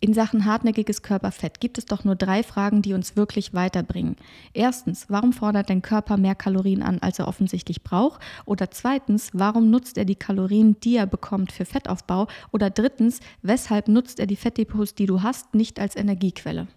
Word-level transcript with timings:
In 0.00 0.14
Sachen 0.14 0.44
hartnäckiges 0.44 1.02
Körperfett 1.02 1.58
gibt 1.58 1.76
es 1.76 1.84
doch 1.84 2.04
nur 2.04 2.14
drei 2.14 2.44
Fragen, 2.44 2.82
die 2.82 2.94
uns 2.94 3.16
wirklich 3.16 3.52
weiterbringen. 3.52 4.14
Erstens, 4.52 5.06
warum 5.08 5.32
fordert 5.32 5.70
dein 5.70 5.82
Körper 5.82 6.16
mehr 6.16 6.36
Kalorien 6.36 6.84
an, 6.84 7.00
als 7.00 7.18
er 7.18 7.26
offensichtlich 7.26 7.82
braucht? 7.82 8.20
Oder 8.44 8.70
zweitens, 8.70 9.30
warum 9.32 9.70
nutzt 9.70 9.98
er 9.98 10.04
die 10.04 10.14
Kalorien, 10.14 10.78
die 10.84 10.96
er 10.96 11.06
bekommt, 11.06 11.50
für 11.50 11.64
Fettaufbau? 11.64 12.28
Oder 12.52 12.70
drittens, 12.70 13.18
weshalb 13.42 13.88
nutzt 13.88 14.20
er 14.20 14.28
die 14.28 14.36
Fettdepots, 14.36 14.94
die 14.94 15.06
du 15.06 15.22
hast, 15.24 15.54
nicht 15.54 15.80
als 15.80 15.96
Energiequelle? 15.96 16.68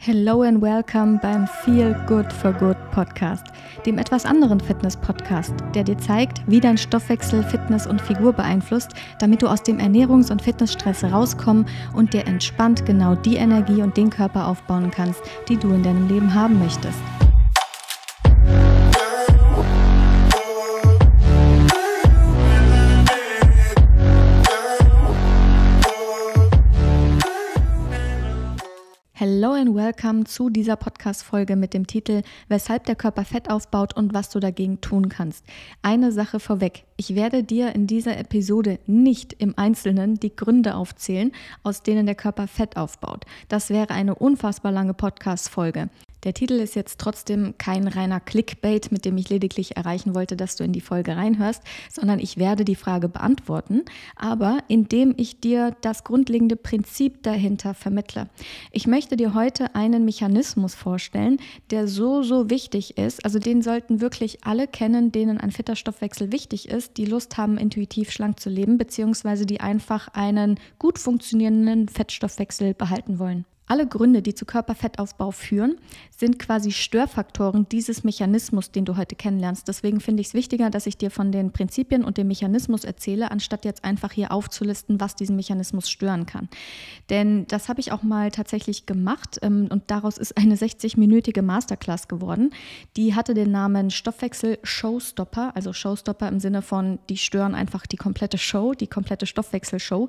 Hello 0.00 0.42
and 0.42 0.62
welcome 0.62 1.18
beim 1.20 1.48
Feel 1.48 1.92
Good 2.06 2.32
for 2.32 2.52
Good 2.52 2.76
Podcast, 2.92 3.44
dem 3.84 3.98
etwas 3.98 4.24
anderen 4.24 4.60
Fitness-Podcast, 4.60 5.52
der 5.74 5.82
dir 5.82 5.98
zeigt, 5.98 6.40
wie 6.46 6.60
dein 6.60 6.78
Stoffwechsel 6.78 7.42
Fitness 7.42 7.84
und 7.84 8.00
Figur 8.00 8.32
beeinflusst, 8.32 8.92
damit 9.18 9.42
du 9.42 9.48
aus 9.48 9.64
dem 9.64 9.78
Ernährungs- 9.78 10.30
und 10.30 10.40
Fitnessstress 10.40 11.02
rauskommen 11.02 11.66
und 11.94 12.14
dir 12.14 12.28
entspannt 12.28 12.86
genau 12.86 13.16
die 13.16 13.36
Energie 13.36 13.82
und 13.82 13.96
den 13.96 14.08
Körper 14.08 14.46
aufbauen 14.46 14.92
kannst, 14.92 15.20
die 15.48 15.56
du 15.56 15.72
in 15.74 15.82
deinem 15.82 16.06
Leben 16.06 16.32
haben 16.32 16.60
möchtest. 16.60 16.98
Hello 29.40 29.52
and 29.52 29.72
welcome 29.72 30.24
zu 30.24 30.50
dieser 30.50 30.74
Podcast-Folge 30.74 31.54
mit 31.54 31.72
dem 31.72 31.86
Titel 31.86 32.22
Weshalb 32.48 32.86
der 32.86 32.96
Körper 32.96 33.24
Fett 33.24 33.48
aufbaut 33.48 33.96
und 33.96 34.12
was 34.12 34.30
du 34.30 34.40
dagegen 34.40 34.80
tun 34.80 35.08
kannst. 35.08 35.44
Eine 35.80 36.10
Sache 36.10 36.40
vorweg. 36.40 36.82
Ich 36.96 37.14
werde 37.14 37.44
dir 37.44 37.72
in 37.72 37.86
dieser 37.86 38.18
Episode 38.18 38.80
nicht 38.88 39.34
im 39.34 39.56
Einzelnen 39.56 40.16
die 40.16 40.34
Gründe 40.34 40.74
aufzählen, 40.74 41.30
aus 41.62 41.84
denen 41.84 42.06
der 42.06 42.16
Körper 42.16 42.48
Fett 42.48 42.76
aufbaut. 42.76 43.26
Das 43.48 43.70
wäre 43.70 43.90
eine 43.90 44.16
unfassbar 44.16 44.72
lange 44.72 44.92
Podcast-Folge. 44.92 45.88
Der 46.24 46.34
Titel 46.34 46.54
ist 46.54 46.74
jetzt 46.74 46.98
trotzdem 46.98 47.54
kein 47.58 47.86
reiner 47.86 48.18
Clickbait, 48.18 48.90
mit 48.90 49.04
dem 49.04 49.16
ich 49.18 49.28
lediglich 49.28 49.76
erreichen 49.76 50.16
wollte, 50.16 50.36
dass 50.36 50.56
du 50.56 50.64
in 50.64 50.72
die 50.72 50.80
Folge 50.80 51.16
reinhörst, 51.16 51.62
sondern 51.90 52.18
ich 52.18 52.38
werde 52.38 52.64
die 52.64 52.74
Frage 52.74 53.08
beantworten, 53.08 53.84
aber 54.16 54.58
indem 54.66 55.14
ich 55.16 55.40
dir 55.40 55.76
das 55.80 56.02
grundlegende 56.02 56.56
Prinzip 56.56 57.22
dahinter 57.22 57.72
vermittle. 57.72 58.28
Ich 58.72 58.88
möchte 58.88 59.16
dir 59.16 59.32
heute 59.32 59.76
einen 59.76 60.04
Mechanismus 60.04 60.74
vorstellen, 60.74 61.38
der 61.70 61.86
so, 61.86 62.24
so 62.24 62.50
wichtig 62.50 62.98
ist. 62.98 63.24
Also 63.24 63.38
den 63.38 63.62
sollten 63.62 64.00
wirklich 64.00 64.44
alle 64.44 64.66
kennen, 64.66 65.12
denen 65.12 65.38
ein 65.38 65.52
fitter 65.52 65.76
Stoffwechsel 65.76 66.32
wichtig 66.32 66.68
ist, 66.68 66.96
die 66.96 67.04
Lust 67.04 67.36
haben, 67.36 67.58
intuitiv 67.58 68.10
schlank 68.10 68.40
zu 68.40 68.50
leben, 68.50 68.76
beziehungsweise 68.76 69.46
die 69.46 69.60
einfach 69.60 70.08
einen 70.08 70.58
gut 70.80 70.98
funktionierenden 70.98 71.88
Fettstoffwechsel 71.88 72.74
behalten 72.74 73.20
wollen. 73.20 73.44
Alle 73.68 73.86
Gründe, 73.86 74.22
die 74.22 74.34
zu 74.34 74.46
Körperfettaufbau 74.46 75.30
führen, 75.30 75.76
sind 76.16 76.38
quasi 76.38 76.72
Störfaktoren 76.72 77.68
dieses 77.68 78.02
Mechanismus, 78.02 78.72
den 78.72 78.86
du 78.86 78.96
heute 78.96 79.14
kennenlernst. 79.14 79.68
Deswegen 79.68 80.00
finde 80.00 80.22
ich 80.22 80.28
es 80.28 80.34
wichtiger, 80.34 80.70
dass 80.70 80.86
ich 80.86 80.96
dir 80.96 81.10
von 81.10 81.32
den 81.32 81.52
Prinzipien 81.52 82.02
und 82.02 82.16
dem 82.16 82.28
Mechanismus 82.28 82.84
erzähle, 82.84 83.30
anstatt 83.30 83.66
jetzt 83.66 83.84
einfach 83.84 84.12
hier 84.12 84.32
aufzulisten, 84.32 85.00
was 85.00 85.16
diesen 85.16 85.36
Mechanismus 85.36 85.90
stören 85.90 86.24
kann. 86.24 86.48
Denn 87.10 87.46
das 87.48 87.68
habe 87.68 87.80
ich 87.80 87.92
auch 87.92 88.02
mal 88.02 88.30
tatsächlich 88.30 88.86
gemacht 88.86 89.38
ähm, 89.42 89.68
und 89.70 89.90
daraus 89.90 90.16
ist 90.16 90.36
eine 90.38 90.56
60-minütige 90.56 91.42
Masterclass 91.42 92.08
geworden. 92.08 92.50
Die 92.96 93.14
hatte 93.14 93.34
den 93.34 93.50
Namen 93.50 93.90
Stoffwechsel 93.90 94.58
Showstopper, 94.62 95.54
also 95.54 95.74
Showstopper 95.74 96.28
im 96.28 96.40
Sinne 96.40 96.62
von, 96.62 96.98
die 97.10 97.18
stören 97.18 97.54
einfach 97.54 97.86
die 97.86 97.96
komplette 97.96 98.38
Show, 98.38 98.72
die 98.72 98.86
komplette 98.86 99.26
Stoffwechselshow. 99.26 100.08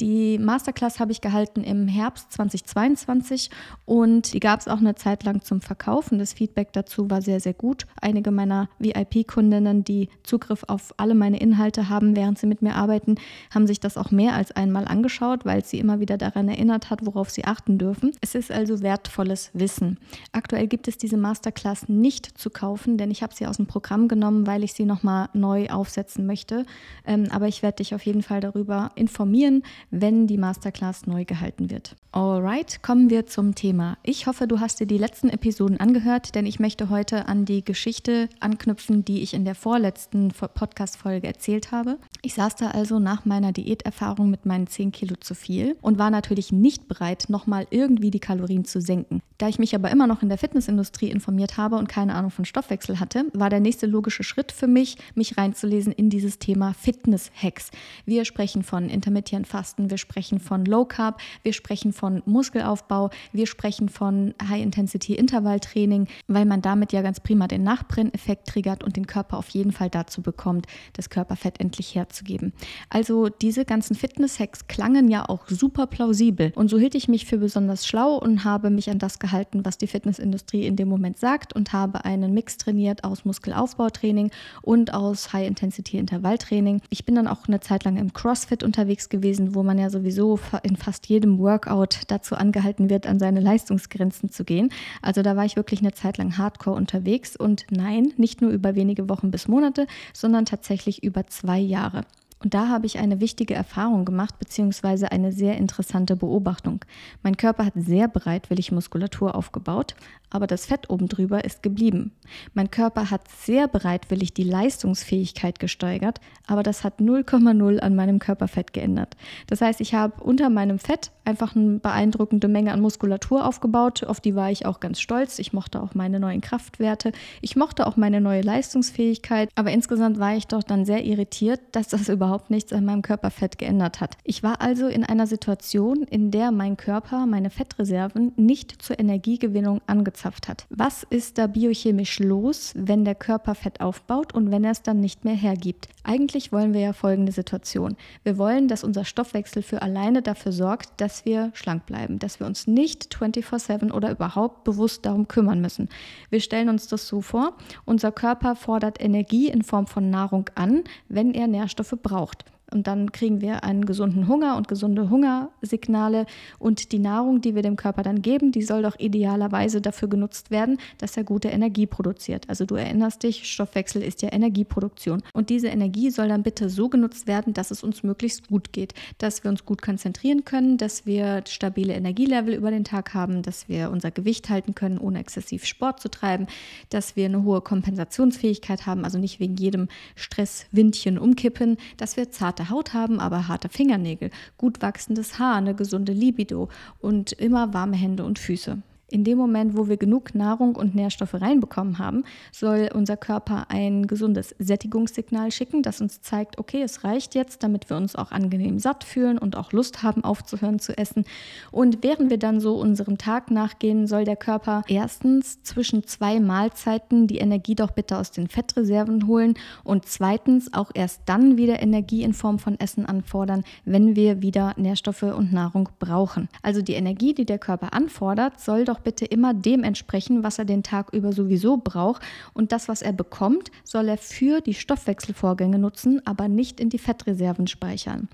Die 0.00 0.38
Masterclass 0.38 0.98
habe 0.98 1.12
ich 1.12 1.20
gehalten 1.20 1.62
im 1.62 1.86
Herbst 1.86 2.32
2022 2.32 3.50
und 3.84 4.32
die 4.32 4.40
gab 4.40 4.60
es 4.60 4.66
auch 4.66 4.78
eine 4.78 4.94
Zeit 4.94 5.22
lang 5.22 5.42
zum 5.42 5.60
Verkaufen. 5.60 6.18
Das 6.18 6.32
Feedback 6.32 6.72
dazu 6.72 7.10
war 7.10 7.22
sehr, 7.22 7.40
sehr 7.40 7.52
gut. 7.52 7.86
Einige 8.00 8.30
meiner 8.30 8.68
VIP-Kundinnen, 8.78 9.84
die 9.84 10.08
Zugriff 10.22 10.64
auf 10.66 10.94
alle 10.96 11.14
meine 11.14 11.38
Inhalte 11.38 11.88
haben, 11.88 12.16
während 12.16 12.38
sie 12.38 12.46
mit 12.46 12.62
mir 12.62 12.74
arbeiten, 12.74 13.16
haben 13.54 13.66
sich 13.66 13.80
das 13.80 13.96
auch 13.96 14.10
mehr 14.10 14.34
als 14.34 14.50
einmal 14.50 14.86
angeschaut, 14.86 15.44
weil 15.44 15.64
sie 15.64 15.78
immer 15.78 16.00
wieder 16.00 16.16
daran 16.16 16.48
erinnert 16.48 16.90
hat, 16.90 17.04
worauf 17.06 17.30
sie 17.30 17.44
achten 17.44 17.78
dürfen. 17.78 18.12
Es 18.20 18.34
ist 18.34 18.50
also 18.50 18.82
wertvolles 18.82 19.50
Wissen. 19.52 19.98
Aktuell 20.32 20.66
gibt 20.66 20.88
es 20.88 20.96
diese 20.96 21.16
Masterclass 21.16 21.88
nicht 21.88 22.38
zu 22.38 22.50
kaufen, 22.50 22.96
denn 22.96 23.10
ich 23.10 23.22
habe 23.22 23.34
sie 23.34 23.46
aus 23.46 23.58
dem 23.58 23.66
Programm 23.66 24.08
genommen, 24.08 24.46
weil 24.46 24.64
ich 24.64 24.72
sie 24.72 24.84
nochmal 24.84 25.28
neu 25.34 25.68
aufsetzen 25.68 26.26
möchte. 26.26 26.64
Ähm, 27.06 27.28
aber 27.30 27.46
ich 27.46 27.62
werde 27.62 27.76
dich 27.76 27.94
auf 27.94 28.04
jeden 28.04 28.22
Fall 28.22 28.40
darüber 28.40 28.90
informieren, 28.96 29.62
wenn 29.92 30.26
die 30.26 30.38
Masterclass 30.38 31.06
neu 31.06 31.24
gehalten 31.24 31.70
wird. 31.70 31.94
Alright, 32.10 32.82
kommen 32.82 33.10
wir 33.10 33.26
zum 33.26 33.54
Thema. 33.54 33.98
Ich 34.02 34.26
hoffe, 34.26 34.48
du 34.48 34.58
hast 34.58 34.80
dir 34.80 34.86
die 34.86 34.98
letzten 34.98 35.28
Episoden 35.28 35.78
angehört, 35.78 36.34
denn 36.34 36.46
ich 36.46 36.58
möchte 36.58 36.88
heute 36.88 37.28
an 37.28 37.44
die 37.44 37.62
Geschichte 37.62 38.28
anknüpfen, 38.40 39.04
die 39.04 39.22
ich 39.22 39.34
in 39.34 39.44
der 39.44 39.54
vorletzten 39.54 40.28
Podcast-Folge 40.28 41.26
erzählt 41.26 41.72
habe. 41.72 41.98
Ich 42.24 42.34
saß 42.34 42.54
da 42.54 42.68
also 42.68 43.00
nach 43.00 43.24
meiner 43.24 43.50
Diäterfahrung 43.50 44.30
mit 44.30 44.46
meinen 44.46 44.68
10 44.68 44.92
Kilo 44.92 45.16
zu 45.16 45.34
viel 45.34 45.76
und 45.82 45.98
war 45.98 46.08
natürlich 46.08 46.52
nicht 46.52 46.86
bereit, 46.86 47.24
nochmal 47.26 47.66
irgendwie 47.70 48.12
die 48.12 48.20
Kalorien 48.20 48.64
zu 48.64 48.80
senken. 48.80 49.22
Da 49.38 49.48
ich 49.48 49.58
mich 49.58 49.74
aber 49.74 49.90
immer 49.90 50.06
noch 50.06 50.22
in 50.22 50.28
der 50.28 50.38
Fitnessindustrie 50.38 51.10
informiert 51.10 51.56
habe 51.56 51.74
und 51.74 51.88
keine 51.88 52.14
Ahnung 52.14 52.30
von 52.30 52.44
Stoffwechsel 52.44 53.00
hatte, 53.00 53.24
war 53.34 53.50
der 53.50 53.58
nächste 53.58 53.86
logische 53.86 54.22
Schritt 54.22 54.52
für 54.52 54.68
mich, 54.68 54.98
mich 55.16 55.36
reinzulesen 55.36 55.92
in 55.92 56.10
dieses 56.10 56.38
Thema 56.38 56.74
Fitness-Hacks. 56.74 57.72
Wir 58.06 58.24
sprechen 58.24 58.62
von 58.62 58.88
intermittierend 58.88 59.48
Fasten, 59.48 59.90
wir 59.90 59.98
sprechen 59.98 60.38
von 60.38 60.64
Low 60.64 60.84
Carb, 60.84 61.20
wir 61.42 61.52
sprechen 61.52 61.92
von 61.92 62.22
Muskelaufbau, 62.24 63.10
wir 63.32 63.48
sprechen 63.48 63.88
von 63.88 64.32
High-Intensity-Intervalltraining, 64.48 66.06
weil 66.28 66.44
man 66.44 66.62
damit 66.62 66.92
ja 66.92 67.02
ganz 67.02 67.18
prima 67.18 67.48
den 67.48 67.64
Nachbrenneffekt 67.64 68.46
triggert 68.46 68.84
und 68.84 68.94
den 68.94 69.08
Körper 69.08 69.38
auf 69.38 69.48
jeden 69.48 69.72
Fall 69.72 69.90
dazu 69.90 70.22
bekommt, 70.22 70.66
das 70.92 71.10
Körperfett 71.10 71.58
endlich 71.58 71.96
herzugeben. 72.12 72.52
Also 72.90 73.28
diese 73.28 73.64
ganzen 73.64 73.94
Fitness-Hacks 73.94 74.66
klangen 74.68 75.08
ja 75.08 75.26
auch 75.28 75.48
super 75.48 75.86
plausibel 75.86 76.52
und 76.54 76.68
so 76.68 76.78
hielt 76.78 76.94
ich 76.94 77.08
mich 77.08 77.24
für 77.24 77.38
besonders 77.38 77.86
schlau 77.86 78.16
und 78.16 78.44
habe 78.44 78.68
mich 78.70 78.90
an 78.90 78.98
das 78.98 79.18
gehalten, 79.18 79.64
was 79.64 79.78
die 79.78 79.86
Fitnessindustrie 79.86 80.66
in 80.66 80.76
dem 80.76 80.88
Moment 80.88 81.18
sagt 81.18 81.54
und 81.54 81.72
habe 81.72 82.04
einen 82.04 82.34
Mix 82.34 82.58
trainiert 82.58 83.04
aus 83.04 83.24
Muskelaufbautraining 83.24 84.30
und 84.60 84.92
aus 84.92 85.32
High-Intensity-Intervalltraining. 85.32 86.82
Ich 86.90 87.06
bin 87.06 87.14
dann 87.14 87.26
auch 87.26 87.48
eine 87.48 87.60
Zeit 87.60 87.84
lang 87.84 87.96
im 87.96 88.12
CrossFit 88.12 88.62
unterwegs 88.62 89.08
gewesen, 89.08 89.54
wo 89.54 89.62
man 89.62 89.78
ja 89.78 89.88
sowieso 89.88 90.38
in 90.62 90.76
fast 90.76 91.06
jedem 91.06 91.38
Workout 91.38 92.00
dazu 92.08 92.34
angehalten 92.34 92.90
wird, 92.90 93.06
an 93.06 93.18
seine 93.18 93.40
Leistungsgrenzen 93.40 94.30
zu 94.30 94.44
gehen. 94.44 94.70
Also 95.00 95.22
da 95.22 95.36
war 95.36 95.46
ich 95.46 95.56
wirklich 95.56 95.80
eine 95.80 95.92
Zeit 95.92 96.18
lang 96.18 96.36
hardcore 96.36 96.76
unterwegs 96.76 97.36
und 97.36 97.64
nein, 97.70 98.12
nicht 98.18 98.42
nur 98.42 98.50
über 98.50 98.74
wenige 98.74 99.08
Wochen 99.08 99.30
bis 99.30 99.48
Monate, 99.48 99.86
sondern 100.12 100.44
tatsächlich 100.44 101.02
über 101.02 101.26
zwei 101.26 101.58
Jahre. 101.58 102.01
Und 102.42 102.54
da 102.54 102.68
habe 102.68 102.86
ich 102.86 102.98
eine 102.98 103.20
wichtige 103.20 103.54
Erfahrung 103.54 104.04
gemacht, 104.04 104.38
beziehungsweise 104.38 105.12
eine 105.12 105.32
sehr 105.32 105.56
interessante 105.56 106.16
Beobachtung. 106.16 106.84
Mein 107.22 107.36
Körper 107.36 107.64
hat 107.64 107.74
sehr 107.76 108.08
bereitwillig 108.08 108.72
Muskulatur 108.72 109.34
aufgebaut, 109.34 109.94
aber 110.32 110.46
das 110.46 110.66
Fett 110.66 110.88
oben 110.88 111.08
drüber 111.08 111.44
ist 111.44 111.62
geblieben. 111.62 112.12
Mein 112.54 112.70
Körper 112.70 113.10
hat 113.10 113.28
sehr 113.28 113.68
bereitwillig 113.68 114.32
die 114.32 114.44
Leistungsfähigkeit 114.44 115.58
gesteigert, 115.58 116.20
aber 116.46 116.62
das 116.62 116.84
hat 116.84 117.00
0,0 117.00 117.78
an 117.78 117.94
meinem 117.94 118.18
Körperfett 118.18 118.72
geändert. 118.72 119.16
Das 119.46 119.60
heißt, 119.60 119.80
ich 119.80 119.94
habe 119.94 120.24
unter 120.24 120.48
meinem 120.48 120.78
Fett 120.78 121.10
einfach 121.24 121.54
eine 121.54 121.78
beeindruckende 121.78 122.48
Menge 122.48 122.72
an 122.72 122.80
Muskulatur 122.80 123.46
aufgebaut, 123.46 124.04
auf 124.04 124.20
die 124.20 124.34
war 124.34 124.50
ich 124.50 124.64
auch 124.66 124.80
ganz 124.80 125.00
stolz. 125.00 125.38
Ich 125.38 125.52
mochte 125.52 125.82
auch 125.82 125.94
meine 125.94 126.18
neuen 126.18 126.40
Kraftwerte, 126.40 127.12
ich 127.42 127.54
mochte 127.54 127.86
auch 127.86 127.96
meine 127.96 128.20
neue 128.20 128.40
Leistungsfähigkeit, 128.40 129.50
aber 129.54 129.70
insgesamt 129.70 130.18
war 130.18 130.34
ich 130.34 130.46
doch 130.46 130.62
dann 130.62 130.86
sehr 130.86 131.04
irritiert, 131.04 131.60
dass 131.72 131.88
das 131.88 132.08
überhaupt 132.08 132.50
nichts 132.50 132.72
an 132.72 132.86
meinem 132.86 133.02
Körperfett 133.02 133.58
geändert 133.58 134.00
hat. 134.00 134.16
Ich 134.24 134.42
war 134.42 134.62
also 134.62 134.86
in 134.88 135.04
einer 135.04 135.26
Situation, 135.26 136.04
in 136.04 136.30
der 136.30 136.50
mein 136.52 136.78
Körper 136.78 137.26
meine 137.26 137.50
Fettreserven 137.50 138.32
nicht 138.36 138.82
zur 138.82 138.98
Energiegewinnung 138.98 139.82
angezeigt 139.86 140.21
angezapft 140.22 140.48
hat. 140.48 140.66
Was 140.70 141.02
ist 141.02 141.38
da 141.38 141.46
biochemisch 141.46 142.18
los, 142.18 142.72
wenn 142.76 143.04
der 143.04 143.14
Körper 143.14 143.54
Fett 143.54 143.80
aufbaut 143.80 144.34
und 144.34 144.50
wenn 144.50 144.64
er 144.64 144.72
es 144.72 144.82
dann 144.82 145.00
nicht 145.00 145.24
mehr 145.24 145.34
hergibt? 145.34 145.88
Eigentlich 146.04 146.52
wollen 146.52 146.72
wir 146.72 146.80
ja 146.80 146.92
folgende 146.92 147.32
Situation. 147.32 147.96
Wir 148.24 148.38
wollen, 148.38 148.68
dass 148.68 148.84
unser 148.84 149.04
Stoffwechsel 149.04 149.62
für 149.62 149.82
alleine 149.82 150.22
dafür 150.22 150.52
sorgt, 150.52 151.00
dass 151.00 151.24
wir 151.24 151.50
schlank 151.54 151.86
bleiben, 151.86 152.18
dass 152.18 152.40
wir 152.40 152.46
uns 152.46 152.66
nicht 152.66 153.14
24/7 153.14 153.92
oder 153.92 154.10
überhaupt 154.10 154.64
bewusst 154.64 155.06
darum 155.06 155.28
kümmern 155.28 155.60
müssen. 155.60 155.88
Wir 156.30 156.40
stellen 156.40 156.68
uns 156.68 156.88
das 156.88 157.06
so 157.06 157.20
vor, 157.20 157.56
unser 157.84 158.12
Körper 158.12 158.56
fordert 158.56 159.00
Energie 159.00 159.48
in 159.48 159.62
Form 159.62 159.86
von 159.86 160.10
Nahrung 160.10 160.50
an, 160.54 160.84
wenn 161.08 161.34
er 161.34 161.46
Nährstoffe 161.46 161.96
braucht. 162.02 162.44
Und 162.72 162.86
dann 162.86 163.12
kriegen 163.12 163.40
wir 163.40 163.64
einen 163.64 163.84
gesunden 163.84 164.28
Hunger 164.28 164.56
und 164.56 164.68
gesunde 164.68 165.10
Hungersignale. 165.10 166.26
Und 166.58 166.92
die 166.92 166.98
Nahrung, 166.98 167.40
die 167.40 167.54
wir 167.54 167.62
dem 167.62 167.76
Körper 167.76 168.02
dann 168.02 168.22
geben, 168.22 168.52
die 168.52 168.62
soll 168.62 168.82
doch 168.82 168.98
idealerweise 168.98 169.80
dafür 169.80 170.08
genutzt 170.08 170.50
werden, 170.50 170.78
dass 170.98 171.16
er 171.16 171.24
gute 171.24 171.48
Energie 171.48 171.86
produziert. 171.86 172.48
Also 172.48 172.64
du 172.64 172.74
erinnerst 172.74 173.22
dich, 173.22 173.50
Stoffwechsel 173.50 174.02
ist 174.02 174.22
ja 174.22 174.32
Energieproduktion. 174.32 175.22
Und 175.32 175.50
diese 175.50 175.68
Energie 175.68 176.10
soll 176.10 176.28
dann 176.28 176.42
bitte 176.42 176.68
so 176.68 176.88
genutzt 176.88 177.26
werden, 177.26 177.52
dass 177.54 177.70
es 177.70 177.82
uns 177.82 178.02
möglichst 178.02 178.48
gut 178.48 178.72
geht, 178.72 178.94
dass 179.18 179.44
wir 179.44 179.50
uns 179.50 179.64
gut 179.64 179.82
konzentrieren 179.82 180.44
können, 180.44 180.76
dass 180.76 181.06
wir 181.06 181.44
stabile 181.48 181.94
Energielevel 181.94 182.54
über 182.54 182.70
den 182.70 182.84
Tag 182.84 183.14
haben, 183.14 183.42
dass 183.42 183.68
wir 183.68 183.90
unser 183.90 184.10
Gewicht 184.10 184.48
halten 184.48 184.74
können, 184.74 184.98
ohne 184.98 185.18
exzessiv 185.18 185.64
Sport 185.64 186.00
zu 186.00 186.10
treiben, 186.10 186.46
dass 186.90 187.16
wir 187.16 187.26
eine 187.26 187.42
hohe 187.42 187.60
Kompensationsfähigkeit 187.60 188.86
haben, 188.86 189.04
also 189.04 189.18
nicht 189.18 189.40
wegen 189.40 189.56
jedem 189.56 189.88
Stresswindchen 190.16 191.18
umkippen, 191.18 191.76
dass 191.96 192.16
wir 192.16 192.30
zarte 192.62 192.70
Haut 192.70 192.94
haben, 192.94 193.20
aber 193.20 193.48
harte 193.48 193.68
Fingernägel, 193.68 194.30
gut 194.56 194.82
wachsendes 194.82 195.38
Haar, 195.38 195.56
eine 195.56 195.74
gesunde 195.74 196.12
Libido 196.12 196.68
und 197.00 197.32
immer 197.32 197.74
warme 197.74 197.96
Hände 197.96 198.24
und 198.24 198.38
Füße. 198.38 198.82
In 199.12 199.24
dem 199.24 199.36
Moment, 199.36 199.76
wo 199.76 199.88
wir 199.88 199.98
genug 199.98 200.34
Nahrung 200.34 200.74
und 200.74 200.94
Nährstoffe 200.94 201.34
reinbekommen 201.34 201.98
haben, 201.98 202.24
soll 202.50 202.88
unser 202.94 203.18
Körper 203.18 203.66
ein 203.68 204.06
gesundes 204.06 204.54
Sättigungssignal 204.58 205.52
schicken, 205.52 205.82
das 205.82 206.00
uns 206.00 206.22
zeigt, 206.22 206.58
okay, 206.58 206.80
es 206.80 207.04
reicht 207.04 207.34
jetzt, 207.34 207.62
damit 207.62 207.90
wir 207.90 207.98
uns 207.98 208.16
auch 208.16 208.30
angenehm 208.30 208.78
satt 208.78 209.04
fühlen 209.04 209.36
und 209.36 209.54
auch 209.54 209.72
Lust 209.72 210.02
haben, 210.02 210.24
aufzuhören 210.24 210.78
zu 210.78 210.96
essen. 210.96 211.26
Und 211.70 211.98
während 212.02 212.30
wir 212.30 212.38
dann 212.38 212.58
so 212.58 212.80
unserem 212.80 213.18
Tag 213.18 213.50
nachgehen, 213.50 214.06
soll 214.06 214.24
der 214.24 214.36
Körper 214.36 214.82
erstens 214.88 215.62
zwischen 215.62 216.06
zwei 216.06 216.40
Mahlzeiten 216.40 217.26
die 217.26 217.36
Energie 217.36 217.74
doch 217.74 217.90
bitte 217.90 218.16
aus 218.16 218.30
den 218.30 218.48
Fettreserven 218.48 219.26
holen 219.26 219.58
und 219.84 220.06
zweitens 220.06 220.72
auch 220.72 220.90
erst 220.94 221.20
dann 221.26 221.58
wieder 221.58 221.82
Energie 221.82 222.22
in 222.22 222.32
Form 222.32 222.58
von 222.58 222.80
Essen 222.80 223.04
anfordern, 223.04 223.62
wenn 223.84 224.16
wir 224.16 224.40
wieder 224.40 224.72
Nährstoffe 224.78 225.24
und 225.24 225.52
Nahrung 225.52 225.90
brauchen. 225.98 226.48
Also 226.62 226.80
die 226.80 226.94
Energie, 226.94 227.34
die 227.34 227.44
der 227.44 227.58
Körper 227.58 227.92
anfordert, 227.92 228.58
soll 228.58 228.86
doch 228.86 229.01
bitte 229.04 229.24
immer 229.24 229.54
dem 229.54 229.84
entsprechen, 229.84 230.42
was 230.42 230.58
er 230.58 230.64
den 230.64 230.82
Tag 230.82 231.12
über 231.12 231.32
sowieso 231.32 231.76
braucht. 231.76 232.22
Und 232.54 232.72
das, 232.72 232.88
was 232.88 233.02
er 233.02 233.12
bekommt, 233.12 233.70
soll 233.84 234.08
er 234.08 234.18
für 234.18 234.60
die 234.60 234.74
Stoffwechselvorgänge 234.74 235.78
nutzen, 235.78 236.20
aber 236.24 236.48
nicht 236.48 236.80
in 236.80 236.88
die 236.88 236.98
Fettreserven 236.98 237.66
speichern. 237.66 238.28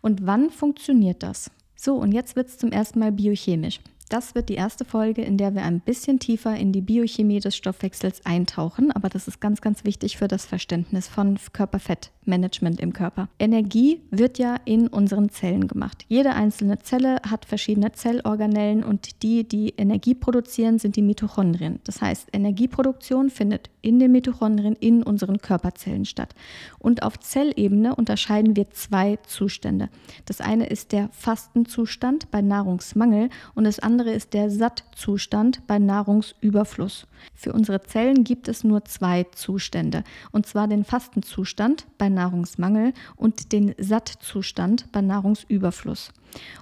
Und 0.00 0.26
wann 0.26 0.50
funktioniert 0.50 1.22
das? 1.22 1.50
So, 1.76 1.96
und 1.96 2.12
jetzt 2.12 2.36
wird 2.36 2.48
es 2.48 2.58
zum 2.58 2.72
ersten 2.72 2.98
Mal 2.98 3.12
biochemisch. 3.12 3.80
Das 4.10 4.34
wird 4.34 4.50
die 4.50 4.54
erste 4.54 4.84
Folge, 4.84 5.22
in 5.22 5.38
der 5.38 5.54
wir 5.54 5.62
ein 5.62 5.80
bisschen 5.80 6.18
tiefer 6.18 6.54
in 6.54 6.72
die 6.72 6.82
Biochemie 6.82 7.40
des 7.40 7.56
Stoffwechsels 7.56 8.26
eintauchen, 8.26 8.92
aber 8.92 9.08
das 9.08 9.28
ist 9.28 9.40
ganz, 9.40 9.62
ganz 9.62 9.84
wichtig 9.84 10.18
für 10.18 10.28
das 10.28 10.44
Verständnis 10.44 11.08
von 11.08 11.38
Körperfettmanagement 11.52 12.80
im 12.80 12.92
Körper. 12.92 13.28
Energie 13.38 14.02
wird 14.10 14.38
ja 14.38 14.56
in 14.66 14.88
unseren 14.88 15.30
Zellen 15.30 15.68
gemacht. 15.68 16.04
Jede 16.08 16.34
einzelne 16.34 16.80
Zelle 16.80 17.16
hat 17.28 17.46
verschiedene 17.46 17.92
Zellorganellen 17.92 18.84
und 18.84 19.22
die, 19.22 19.48
die 19.48 19.70
Energie 19.70 20.14
produzieren, 20.14 20.78
sind 20.78 20.96
die 20.96 21.02
Mitochondrien. 21.02 21.80
Das 21.84 22.02
heißt, 22.02 22.28
Energieproduktion 22.32 23.30
findet 23.30 23.70
in 23.80 23.98
den 23.98 24.12
Mitochondrien 24.12 24.76
in 24.76 25.02
unseren 25.02 25.38
Körperzellen 25.38 26.04
statt. 26.04 26.34
Und 26.78 27.02
auf 27.02 27.18
Zellebene 27.18 27.94
unterscheiden 27.94 28.54
wir 28.54 28.70
zwei 28.70 29.16
Zustände. 29.26 29.88
Das 30.26 30.42
eine 30.42 30.66
ist 30.66 30.92
der 30.92 31.08
Fastenzustand 31.12 32.30
bei 32.30 32.42
Nahrungsmangel 32.42 33.30
und 33.54 33.64
das 33.64 33.78
andere 33.78 33.93
andere 33.94 34.12
ist 34.12 34.34
der 34.34 34.50
Sattzustand 34.50 35.68
bei 35.68 35.78
Nahrungsüberfluss. 35.78 37.06
Für 37.32 37.52
unsere 37.52 37.80
Zellen 37.80 38.24
gibt 38.24 38.48
es 38.48 38.64
nur 38.64 38.84
zwei 38.86 39.22
Zustände, 39.36 40.02
und 40.32 40.46
zwar 40.46 40.66
den 40.66 40.84
Fastenzustand 40.84 41.86
bei 41.96 42.08
Nahrungsmangel 42.08 42.92
und 43.14 43.52
den 43.52 43.72
Sattzustand 43.78 44.90
bei 44.90 45.00
Nahrungsüberfluss. 45.00 46.10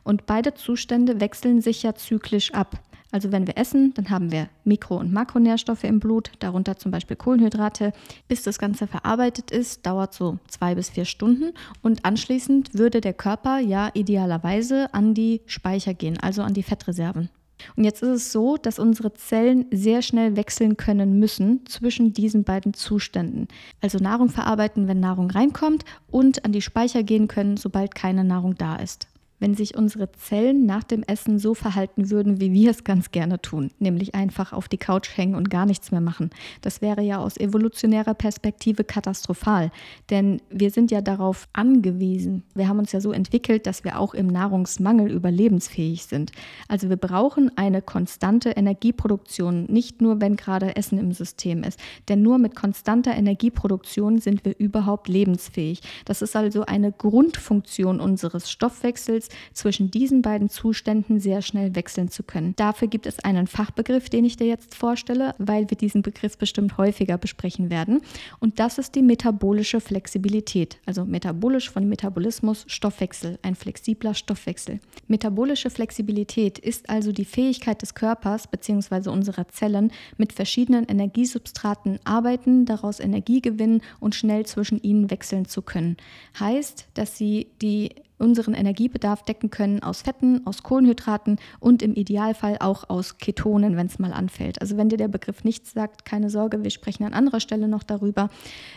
Und 0.05 0.27
beide 0.27 0.53
Zustände 0.53 1.21
wechseln 1.21 1.63
sich 1.63 1.83
ja 1.83 1.95
zyklisch 1.95 2.53
ab. 2.53 2.79
Also 3.13 3.31
wenn 3.31 3.47
wir 3.47 3.59
essen, 3.59 3.93
dann 3.95 4.09
haben 4.09 4.33
wir 4.33 4.49
Mikro- 4.65 4.97
und 4.97 5.13
Makronährstoffe 5.13 5.85
im 5.85 6.01
Blut, 6.01 6.33
darunter 6.39 6.79
zum 6.79 6.91
Beispiel 6.91 7.17
Kohlenhydrate. 7.17 7.93
Bis 8.27 8.43
das 8.43 8.59
Ganze 8.59 8.87
verarbeitet 8.87 9.51
ist, 9.51 9.87
dauert 9.87 10.15
so 10.15 10.39
zwei 10.49 10.75
bis 10.75 10.89
vier 10.89 11.05
Stunden 11.05 11.53
und 11.83 12.05
anschließend 12.07 12.75
würde 12.75 13.03
der 13.03 13.13
Körper 13.13 13.59
ja 13.59 13.91
idealerweise 13.93 14.93
an 14.95 15.13
die 15.13 15.43
Speicher 15.45 15.93
gehen, 15.93 16.19
also 16.19 16.43
an 16.43 16.55
die 16.55 16.63
Fettreserven. 16.63 17.29
Und 17.77 17.85
jetzt 17.85 18.03
ist 18.03 18.09
es 18.09 18.33
so, 18.33 18.57
dass 18.57 18.79
unsere 18.79 19.13
Zellen 19.15 19.67
sehr 19.71 20.03
schnell 20.03 20.35
wechseln 20.35 20.77
können 20.77 21.19
müssen 21.19 21.65
zwischen 21.67 22.13
diesen 22.13 22.43
beiden 22.43 22.75
Zuständen. 22.75 23.47
Also 23.81 23.99
Nahrung 23.99 24.31
verarbeiten, 24.31 24.89
wenn 24.89 24.99
Nahrung 25.01 25.31
reinkommt 25.31 25.85
und 26.11 26.45
an 26.45 26.53
die 26.53 26.63
Speicher 26.63 27.03
gehen 27.03 27.29
können, 27.29 27.57
sobald 27.57 27.95
keine 27.95 28.25
Nahrung 28.25 28.57
da 28.57 28.77
ist 28.77 29.07
wenn 29.43 29.55
sich 29.57 29.77
unsere 29.77 30.13
Zellen 30.13 30.67
nach 30.67 30.85
dem 30.85 31.03
Essen 31.03 31.41
so 31.41 31.53
verhalten 31.55 32.11
würden, 32.11 32.41
wie 32.41 32.53
wir 32.53 32.71
es 32.71 32.85
ganz 32.85 33.11
gerne 33.11 33.43
tun, 33.43 33.73
nämlich 33.81 34.15
einfach 34.15 34.53
auf 34.53 34.69
die 34.69 34.79
Couch 34.79 35.17
hängen 35.17 35.35
und 35.35 35.51
gar 35.51 35.67
nichts 35.67 35.91
mehr 35.91 36.01
machen. 36.01 36.31
Das 36.61 36.81
wäre 36.81 37.03
ja 37.03 37.19
aus 37.19 37.37
evolutionärer 37.37 38.15
Perspektive 38.15 38.85
katastrophal, 38.85 39.73
denn 40.11 40.41
wir 40.49 40.71
sind 40.71 40.93
ja 40.93 41.01
darauf 41.01 41.49
angewiesen. 41.55 42.45
Wir 42.55 42.69
haben 42.69 42.79
uns 42.79 42.93
ja 42.93 43.01
so 43.01 43.11
entwickelt, 43.11 43.67
dass 43.67 43.83
wir 43.83 43.99
auch 43.99 44.15
im 44.15 44.29
Nahrungsmangel 44.29 45.11
überlebensfähig 45.11 46.05
sind. 46.05 46.31
Also 46.69 46.89
wir 46.89 46.97
brauchen 46.97 47.51
eine 47.57 47.83
konstante 47.83 48.51
Energieproduktion, 48.51 49.65
nicht 49.65 50.01
nur 50.01 50.21
wenn 50.21 50.37
gerade 50.37 50.77
Essen 50.77 50.99
im 50.99 51.11
System 51.11 51.65
ist, 51.65 51.81
denn 52.09 52.23
nur 52.23 52.39
mit 52.39 52.55
konstanter 52.55 53.17
Energieproduktion 53.17 54.19
sind 54.19 54.45
wir 54.45 54.57
überhaupt 54.57 55.09
lebensfähig. 55.09 55.81
Das 56.05 56.23
ist 56.23 56.37
also 56.37 56.65
eine 56.65 56.93
Grundfunktion 56.93 57.99
unseres 57.99 58.49
Stoffwechsels, 58.49 59.32
zwischen 59.53 59.91
diesen 59.91 60.23
beiden 60.23 60.49
Zuständen 60.49 61.21
sehr 61.21 61.43
schnell 61.43 61.75
wechseln 61.75 62.09
zu 62.09 62.23
können. 62.23 62.55
Dafür 62.57 62.89
gibt 62.89 63.07
es 63.07 63.19
einen 63.21 63.47
Fachbegriff, 63.47 64.09
den 64.09 64.25
ich 64.25 64.37
dir 64.37 64.47
jetzt 64.47 64.75
vorstelle, 64.75 65.35
weil 65.39 65.69
wir 65.71 65.77
diesen 65.77 66.03
Begriff 66.03 66.39
bestimmt 66.39 66.79
häufiger 66.79 67.19
besprechen 67.19 67.71
werden. 67.71 68.01
Und 68.41 68.59
das 68.59 68.79
ist 68.79 68.95
die 68.95 69.03
metabolische 69.03 69.81
Flexibilität. 69.81 70.79
Also 70.87 71.05
metabolisch 71.05 71.71
von 71.71 71.89
Metabolismus 71.89 72.65
Stoffwechsel, 72.69 73.39
ein 73.43 73.55
flexibler 73.55 74.15
Stoffwechsel. 74.15 74.81
Metabolische 75.09 75.71
Flexibilität 75.71 76.59
ist 76.59 76.89
also 76.91 77.13
die 77.13 77.25
Fähigkeit 77.25 77.83
des 77.83 77.95
Körpers 77.95 78.47
bzw. 78.47 79.11
unserer 79.11 79.49
Zellen, 79.49 79.93
mit 80.17 80.33
verschiedenen 80.33 80.85
Energiesubstraten 80.87 81.99
arbeiten, 82.05 82.65
daraus 82.65 83.01
Energie 83.01 83.41
gewinnen 83.41 83.83
und 84.01 84.15
schnell 84.15 84.47
zwischen 84.47 84.81
ihnen 84.83 85.11
wechseln 85.11 85.47
zu 85.47 85.63
können. 85.63 85.97
Heißt, 86.39 86.89
dass 86.95 87.17
sie 87.17 87.49
die 87.61 87.91
unseren 88.23 88.55
Energiebedarf 88.55 89.25
decken 89.25 89.51
können 89.51 89.83
aus 89.83 90.03
Fetten, 90.03 90.47
aus 90.47 90.63
Kohlenhydraten 90.63 91.37
und 91.61 91.83
im 91.83 91.95
Idealfall 91.95 92.57
auch 92.61 92.89
aus 92.89 93.19
Ketonen, 93.19 93.77
wenn 93.77 93.89
es 93.89 93.99
mal 93.99 94.13
anfällt. 94.13 94.61
Also 94.63 94.77
wenn 94.77 94.89
dir 94.89 94.97
der 94.97 95.09
Begriff 95.09 95.45
nichts 95.45 95.73
sagt, 95.73 96.05
keine 96.05 96.31
Sorge, 96.31 96.63
wir 96.63 96.71
sprechen 96.71 97.05
an 97.05 97.13
anderer 97.13 97.41
Stelle 97.41 97.69
noch 97.69 97.83
darüber. 97.83 98.31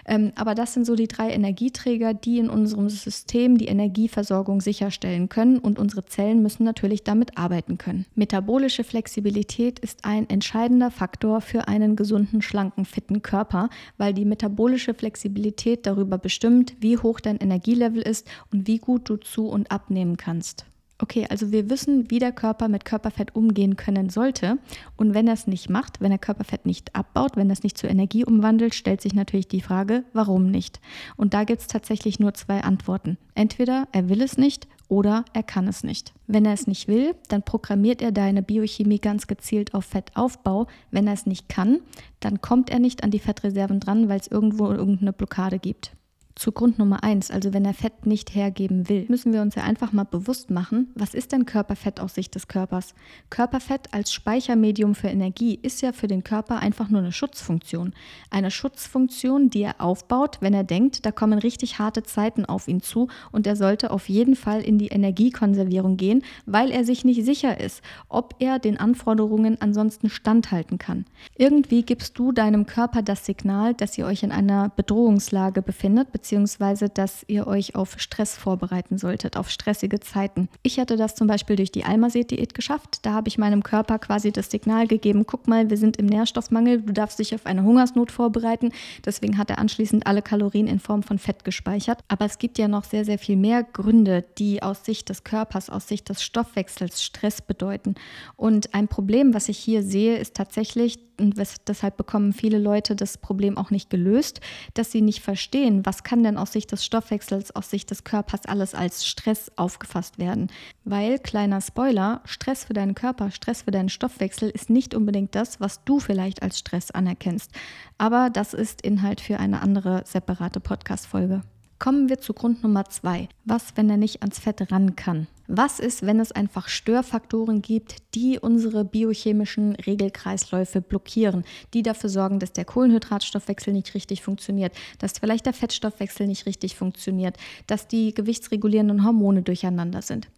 Ähm, 0.05 0.31
aber 0.35 0.55
das 0.55 0.73
sind 0.73 0.85
so 0.85 0.95
die 0.95 1.07
drei 1.07 1.29
Energieträger, 1.29 2.13
die 2.13 2.39
in 2.39 2.49
unserem 2.49 2.89
System 2.89 3.57
die 3.57 3.67
Energieversorgung 3.67 4.61
sicherstellen 4.61 5.29
können 5.29 5.59
und 5.59 5.77
unsere 5.77 6.05
Zellen 6.05 6.41
müssen 6.41 6.63
natürlich 6.63 7.03
damit 7.03 7.37
arbeiten 7.37 7.77
können. 7.77 8.05
Metabolische 8.15 8.83
Flexibilität 8.83 9.79
ist 9.79 10.05
ein 10.05 10.29
entscheidender 10.29 10.89
Faktor 10.89 11.41
für 11.41 11.67
einen 11.67 11.95
gesunden, 11.95 12.41
schlanken, 12.41 12.85
fitten 12.85 13.21
Körper, 13.21 13.69
weil 13.97 14.13
die 14.13 14.25
metabolische 14.25 14.93
Flexibilität 14.93 15.85
darüber 15.85 16.17
bestimmt, 16.17 16.75
wie 16.79 16.97
hoch 16.97 17.19
dein 17.19 17.37
Energielevel 17.37 18.01
ist 18.01 18.27
und 18.51 18.67
wie 18.67 18.79
gut 18.79 19.09
du 19.09 19.17
zu 19.35 19.47
und 19.47 19.69
abnehmen 19.69 20.15
kannst. 20.17 20.65
Okay, 20.97 21.27
also 21.29 21.51
wir 21.51 21.69
wissen, 21.69 22.09
wie 22.09 22.19
der 22.19 22.31
Körper 22.31 22.69
mit 22.69 22.85
Körperfett 22.85 23.35
umgehen 23.35 23.75
können 23.75 24.09
sollte. 24.09 24.57
Und 24.95 25.13
wenn 25.13 25.27
er 25.27 25.33
es 25.33 25.45
nicht 25.45 25.69
macht, 25.69 25.99
wenn 25.99 26.11
er 26.11 26.17
Körperfett 26.17 26.65
nicht 26.65 26.95
abbaut, 26.95 27.35
wenn 27.35 27.51
es 27.51 27.63
nicht 27.63 27.77
zur 27.77 27.89
Energie 27.89 28.23
umwandelt, 28.23 28.73
stellt 28.73 29.01
sich 29.01 29.13
natürlich 29.13 29.49
die 29.49 29.59
Frage, 29.59 30.05
warum 30.13 30.49
nicht? 30.49 30.79
Und 31.17 31.33
da 31.33 31.43
gibt 31.43 31.59
es 31.59 31.67
tatsächlich 31.67 32.19
nur 32.19 32.33
zwei 32.33 32.63
Antworten. 32.63 33.17
Entweder 33.33 33.89
er 33.91 34.07
will 34.07 34.21
es 34.21 34.37
nicht 34.37 34.69
oder 34.87 35.25
er 35.33 35.43
kann 35.43 35.67
es 35.67 35.83
nicht. 35.83 36.13
Wenn 36.27 36.45
er 36.45 36.53
es 36.53 36.65
nicht 36.65 36.87
will, 36.87 37.13
dann 37.27 37.43
programmiert 37.43 38.01
er 38.01 38.13
deine 38.13 38.41
Biochemie 38.41 38.99
ganz 38.99 39.27
gezielt 39.27 39.73
auf 39.73 39.83
Fettaufbau. 39.83 40.67
Wenn 40.91 41.07
er 41.07 41.13
es 41.13 41.25
nicht 41.25 41.49
kann, 41.49 41.81
dann 42.21 42.39
kommt 42.39 42.69
er 42.69 42.79
nicht 42.79 43.03
an 43.03 43.11
die 43.11 43.19
Fettreserven 43.19 43.81
dran, 43.81 44.07
weil 44.07 44.21
es 44.21 44.27
irgendwo 44.27 44.71
irgendeine 44.71 45.11
Blockade 45.11 45.59
gibt 45.59 45.91
zu 46.35 46.51
Grund 46.51 46.77
Nummer 46.77 47.01
eins, 47.01 47.31
also 47.31 47.53
wenn 47.53 47.63
er 47.63 47.73
Fett 47.73 48.05
nicht 48.05 48.35
hergeben 48.35 48.89
will, 48.89 49.05
müssen 49.07 49.31
wir 49.31 49.41
uns 49.41 49.55
ja 49.55 49.63
einfach 49.63 49.93
mal 49.93 50.03
bewusst 50.03 50.51
machen, 50.51 50.91
was 50.93 51.13
ist 51.13 51.31
denn 51.31 51.45
Körperfett 51.45 52.01
aus 52.01 52.13
Sicht 52.13 52.35
des 52.35 52.49
Körpers? 52.49 52.93
Körperfett 53.29 53.93
als 53.93 54.11
Speichermedium 54.11 54.95
für 54.95 55.07
Energie 55.07 55.57
ist 55.61 55.81
ja 55.81 55.93
für 55.93 56.07
den 56.07 56.25
Körper 56.25 56.59
einfach 56.59 56.89
nur 56.89 56.99
eine 56.99 57.13
Schutzfunktion. 57.13 57.93
Eine 58.31 58.51
Schutzfunktion, 58.51 59.49
die 59.49 59.61
er 59.61 59.79
aufbaut, 59.79 60.39
wenn 60.41 60.53
er 60.53 60.65
denkt, 60.65 61.05
da 61.05 61.11
kommen 61.13 61.39
richtig 61.39 61.79
harte 61.79 62.03
Zeiten 62.03 62.43
auf 62.43 62.67
ihn 62.67 62.81
zu 62.81 63.07
und 63.31 63.47
er 63.47 63.55
sollte 63.55 63.91
auf 63.91 64.09
jeden 64.09 64.35
Fall 64.35 64.61
in 64.61 64.77
die 64.77 64.89
Energiekonservierung 64.89 65.95
gehen, 65.95 66.21
weil 66.45 66.69
er 66.69 66.83
sich 66.83 67.05
nicht 67.05 67.23
sicher 67.23 67.61
ist, 67.61 67.81
ob 68.09 68.35
er 68.39 68.59
den 68.59 68.77
Anforderungen 68.77 69.61
ansonsten 69.61 70.09
standhalten 70.09 70.79
kann. 70.79 71.05
Irgendwie 71.37 71.83
gibst 71.83 72.19
du 72.19 72.33
deinem 72.33 72.65
Körper 72.65 73.01
das 73.01 73.25
Signal, 73.25 73.73
dass 73.73 73.97
ihr 73.97 74.05
euch 74.05 74.23
in 74.23 74.33
einer 74.33 74.69
Bedrohungslage 74.75 75.61
befindet, 75.61 76.11
beziehungsweise 76.25 76.89
dass 76.89 77.23
ihr 77.27 77.45
euch 77.45 77.75
auf 77.75 77.99
Stress 77.99 78.35
vorbereiten 78.35 78.97
solltet, 78.97 79.37
auf 79.37 79.51
stressige 79.51 79.99
Zeiten. 79.99 80.49
Ich 80.63 80.79
hatte 80.79 80.97
das 80.97 81.13
zum 81.13 81.27
Beispiel 81.27 81.55
durch 81.55 81.71
die 81.71 81.85
Almased-Diät 81.85 82.55
geschafft. 82.55 83.05
Da 83.05 83.13
habe 83.13 83.27
ich 83.27 83.37
meinem 83.37 83.61
Körper 83.61 83.99
quasi 83.99 84.31
das 84.31 84.49
Signal 84.49 84.87
gegeben, 84.87 85.27
guck 85.27 85.47
mal, 85.47 85.69
wir 85.69 85.77
sind 85.77 85.97
im 85.97 86.07
Nährstoffmangel, 86.07 86.81
du 86.81 86.93
darfst 86.93 87.19
dich 87.19 87.35
auf 87.35 87.45
eine 87.45 87.61
Hungersnot 87.61 88.11
vorbereiten. 88.11 88.71
Deswegen 89.05 89.37
hat 89.37 89.51
er 89.51 89.59
anschließend 89.59 90.07
alle 90.07 90.23
Kalorien 90.23 90.65
in 90.65 90.79
Form 90.79 91.03
von 91.03 91.19
Fett 91.19 91.45
gespeichert. 91.45 91.99
Aber 92.07 92.25
es 92.25 92.39
gibt 92.39 92.57
ja 92.57 92.67
noch 92.67 92.85
sehr, 92.85 93.05
sehr 93.05 93.19
viel 93.19 93.35
mehr 93.35 93.61
Gründe, 93.61 94.25
die 94.39 94.63
aus 94.63 94.83
Sicht 94.83 95.09
des 95.09 95.23
Körpers, 95.23 95.69
aus 95.69 95.87
Sicht 95.87 96.09
des 96.09 96.23
Stoffwechsels 96.23 97.03
Stress 97.03 97.43
bedeuten. 97.43 97.93
Und 98.35 98.73
ein 98.73 98.87
Problem, 98.87 99.35
was 99.35 99.47
ich 99.47 99.59
hier 99.59 99.83
sehe, 99.83 100.17
ist 100.17 100.35
tatsächlich, 100.35 100.97
und 101.19 101.35
deshalb 101.67 101.97
bekommen 101.97 102.33
viele 102.33 102.57
Leute 102.57 102.95
das 102.95 103.17
Problem 103.17 103.57
auch 103.57 103.71
nicht 103.71 103.89
gelöst, 103.89 104.41
dass 104.73 104.91
sie 104.91 105.01
nicht 105.01 105.21
verstehen, 105.21 105.85
was 105.85 106.03
kann 106.03 106.23
denn 106.23 106.37
aus 106.37 106.51
Sicht 106.51 106.71
des 106.71 106.85
Stoffwechsels, 106.85 107.55
aus 107.55 107.69
Sicht 107.69 107.91
des 107.91 108.03
Körpers 108.03 108.45
alles 108.45 108.73
als 108.73 109.05
Stress 109.05 109.51
aufgefasst 109.55 110.17
werden. 110.19 110.51
Weil, 110.83 111.19
kleiner 111.19 111.61
Spoiler, 111.61 112.21
Stress 112.25 112.65
für 112.65 112.73
deinen 112.73 112.95
Körper, 112.95 113.31
Stress 113.31 113.63
für 113.63 113.71
deinen 113.71 113.89
Stoffwechsel 113.89 114.49
ist 114.49 114.69
nicht 114.69 114.93
unbedingt 114.93 115.35
das, 115.35 115.59
was 115.59 115.83
du 115.83 115.99
vielleicht 115.99 116.41
als 116.41 116.59
Stress 116.59 116.91
anerkennst. 116.91 117.51
Aber 117.97 118.29
das 118.29 118.53
ist 118.53 118.81
Inhalt 118.81 119.21
für 119.21 119.39
eine 119.39 119.61
andere 119.61 120.03
separate 120.05 120.59
Podcast-Folge. 120.59 121.41
Kommen 121.79 122.09
wir 122.09 122.19
zu 122.19 122.33
Grund 122.33 122.63
Nummer 122.63 122.85
zwei. 122.85 123.27
Was, 123.43 123.75
wenn 123.75 123.89
er 123.89 123.97
nicht 123.97 124.21
ans 124.21 124.39
Fett 124.39 124.71
ran 124.71 124.95
kann? 124.95 125.27
Was 125.47 125.79
ist, 125.79 126.05
wenn 126.05 126.19
es 126.19 126.31
einfach 126.31 126.67
Störfaktoren 126.67 127.61
gibt, 127.61 127.97
die 128.15 128.39
unsere 128.39 128.83
biochemischen 128.83 129.75
Regelkreisläufe 129.75 130.81
blockieren, 130.81 131.43
die 131.73 131.83
dafür 131.83 132.09
sorgen, 132.09 132.39
dass 132.39 132.53
der 132.53 132.65
Kohlenhydratstoffwechsel 132.65 133.73
nicht 133.73 133.93
richtig 133.93 134.21
funktioniert, 134.21 134.73
dass 134.99 135.19
vielleicht 135.19 135.45
der 135.45 135.53
Fettstoffwechsel 135.53 136.27
nicht 136.27 136.45
richtig 136.45 136.75
funktioniert, 136.75 137.37
dass 137.67 137.87
die 137.87 138.13
gewichtsregulierenden 138.13 139.05
Hormone 139.05 139.43
durcheinander 139.43 140.01
sind? 140.01 140.29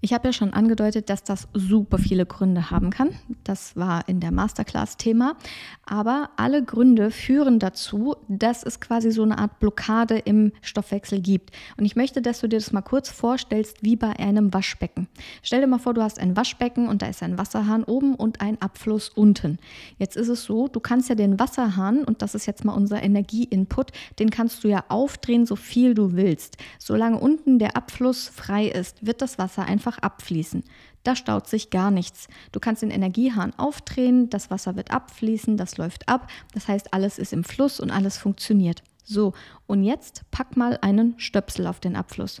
Ich 0.00 0.12
habe 0.12 0.28
ja 0.28 0.32
schon 0.32 0.52
angedeutet, 0.52 1.10
dass 1.10 1.22
das 1.22 1.48
super 1.52 1.98
viele 1.98 2.26
Gründe 2.26 2.70
haben 2.70 2.90
kann. 2.90 3.10
Das 3.44 3.76
war 3.76 4.08
in 4.08 4.20
der 4.20 4.32
Masterclass 4.32 4.96
Thema. 4.96 5.36
Aber 5.84 6.30
alle 6.36 6.64
Gründe 6.64 7.10
führen 7.10 7.58
dazu, 7.58 8.16
dass 8.28 8.62
es 8.62 8.80
quasi 8.80 9.10
so 9.10 9.22
eine 9.22 9.38
Art 9.38 9.58
Blockade 9.60 10.18
im 10.18 10.52
Stoffwechsel 10.62 11.20
gibt. 11.20 11.50
Und 11.76 11.84
ich 11.84 11.96
möchte, 11.96 12.22
dass 12.22 12.40
du 12.40 12.48
dir 12.48 12.58
das 12.58 12.72
mal 12.72 12.82
kurz 12.82 13.08
vorstellst, 13.08 13.82
wie 13.82 13.96
bei 13.96 14.18
einem 14.18 14.50
Waschbecken. 14.56 15.06
Stell 15.42 15.60
dir 15.60 15.66
mal 15.66 15.78
vor, 15.78 15.92
du 15.92 16.02
hast 16.02 16.18
ein 16.18 16.34
Waschbecken 16.34 16.88
und 16.88 17.02
da 17.02 17.08
ist 17.08 17.22
ein 17.22 17.36
Wasserhahn 17.36 17.84
oben 17.84 18.14
und 18.14 18.40
ein 18.40 18.60
Abfluss 18.62 19.10
unten. 19.10 19.58
Jetzt 19.98 20.16
ist 20.16 20.28
es 20.28 20.44
so, 20.44 20.66
du 20.66 20.80
kannst 20.80 21.10
ja 21.10 21.14
den 21.14 21.38
Wasserhahn, 21.38 22.04
und 22.04 22.22
das 22.22 22.34
ist 22.34 22.46
jetzt 22.46 22.64
mal 22.64 22.72
unser 22.72 23.02
Energieinput, 23.02 23.92
den 24.18 24.30
kannst 24.30 24.64
du 24.64 24.68
ja 24.68 24.84
aufdrehen, 24.88 25.44
so 25.44 25.56
viel 25.56 25.92
du 25.92 26.14
willst. 26.14 26.56
Solange 26.78 27.18
unten 27.18 27.58
der 27.58 27.76
Abfluss 27.76 28.28
frei 28.28 28.66
ist, 28.66 29.04
wird 29.04 29.20
das 29.20 29.36
Wasser 29.36 29.66
einfach 29.66 29.98
abfließen. 29.98 30.64
Da 31.02 31.14
staut 31.14 31.46
sich 31.46 31.68
gar 31.68 31.90
nichts. 31.90 32.28
Du 32.50 32.58
kannst 32.58 32.80
den 32.80 32.90
Energiehahn 32.90 33.52
aufdrehen, 33.58 34.30
das 34.30 34.50
Wasser 34.50 34.74
wird 34.74 34.90
abfließen, 34.90 35.58
das 35.58 35.76
läuft 35.76 36.08
ab. 36.08 36.30
Das 36.54 36.66
heißt, 36.66 36.94
alles 36.94 37.18
ist 37.18 37.34
im 37.34 37.44
Fluss 37.44 37.78
und 37.78 37.90
alles 37.90 38.16
funktioniert. 38.16 38.82
So, 39.04 39.34
und 39.66 39.84
jetzt 39.84 40.22
pack 40.30 40.56
mal 40.56 40.78
einen 40.80 41.14
Stöpsel 41.18 41.66
auf 41.66 41.78
den 41.78 41.94
Abfluss. 41.94 42.40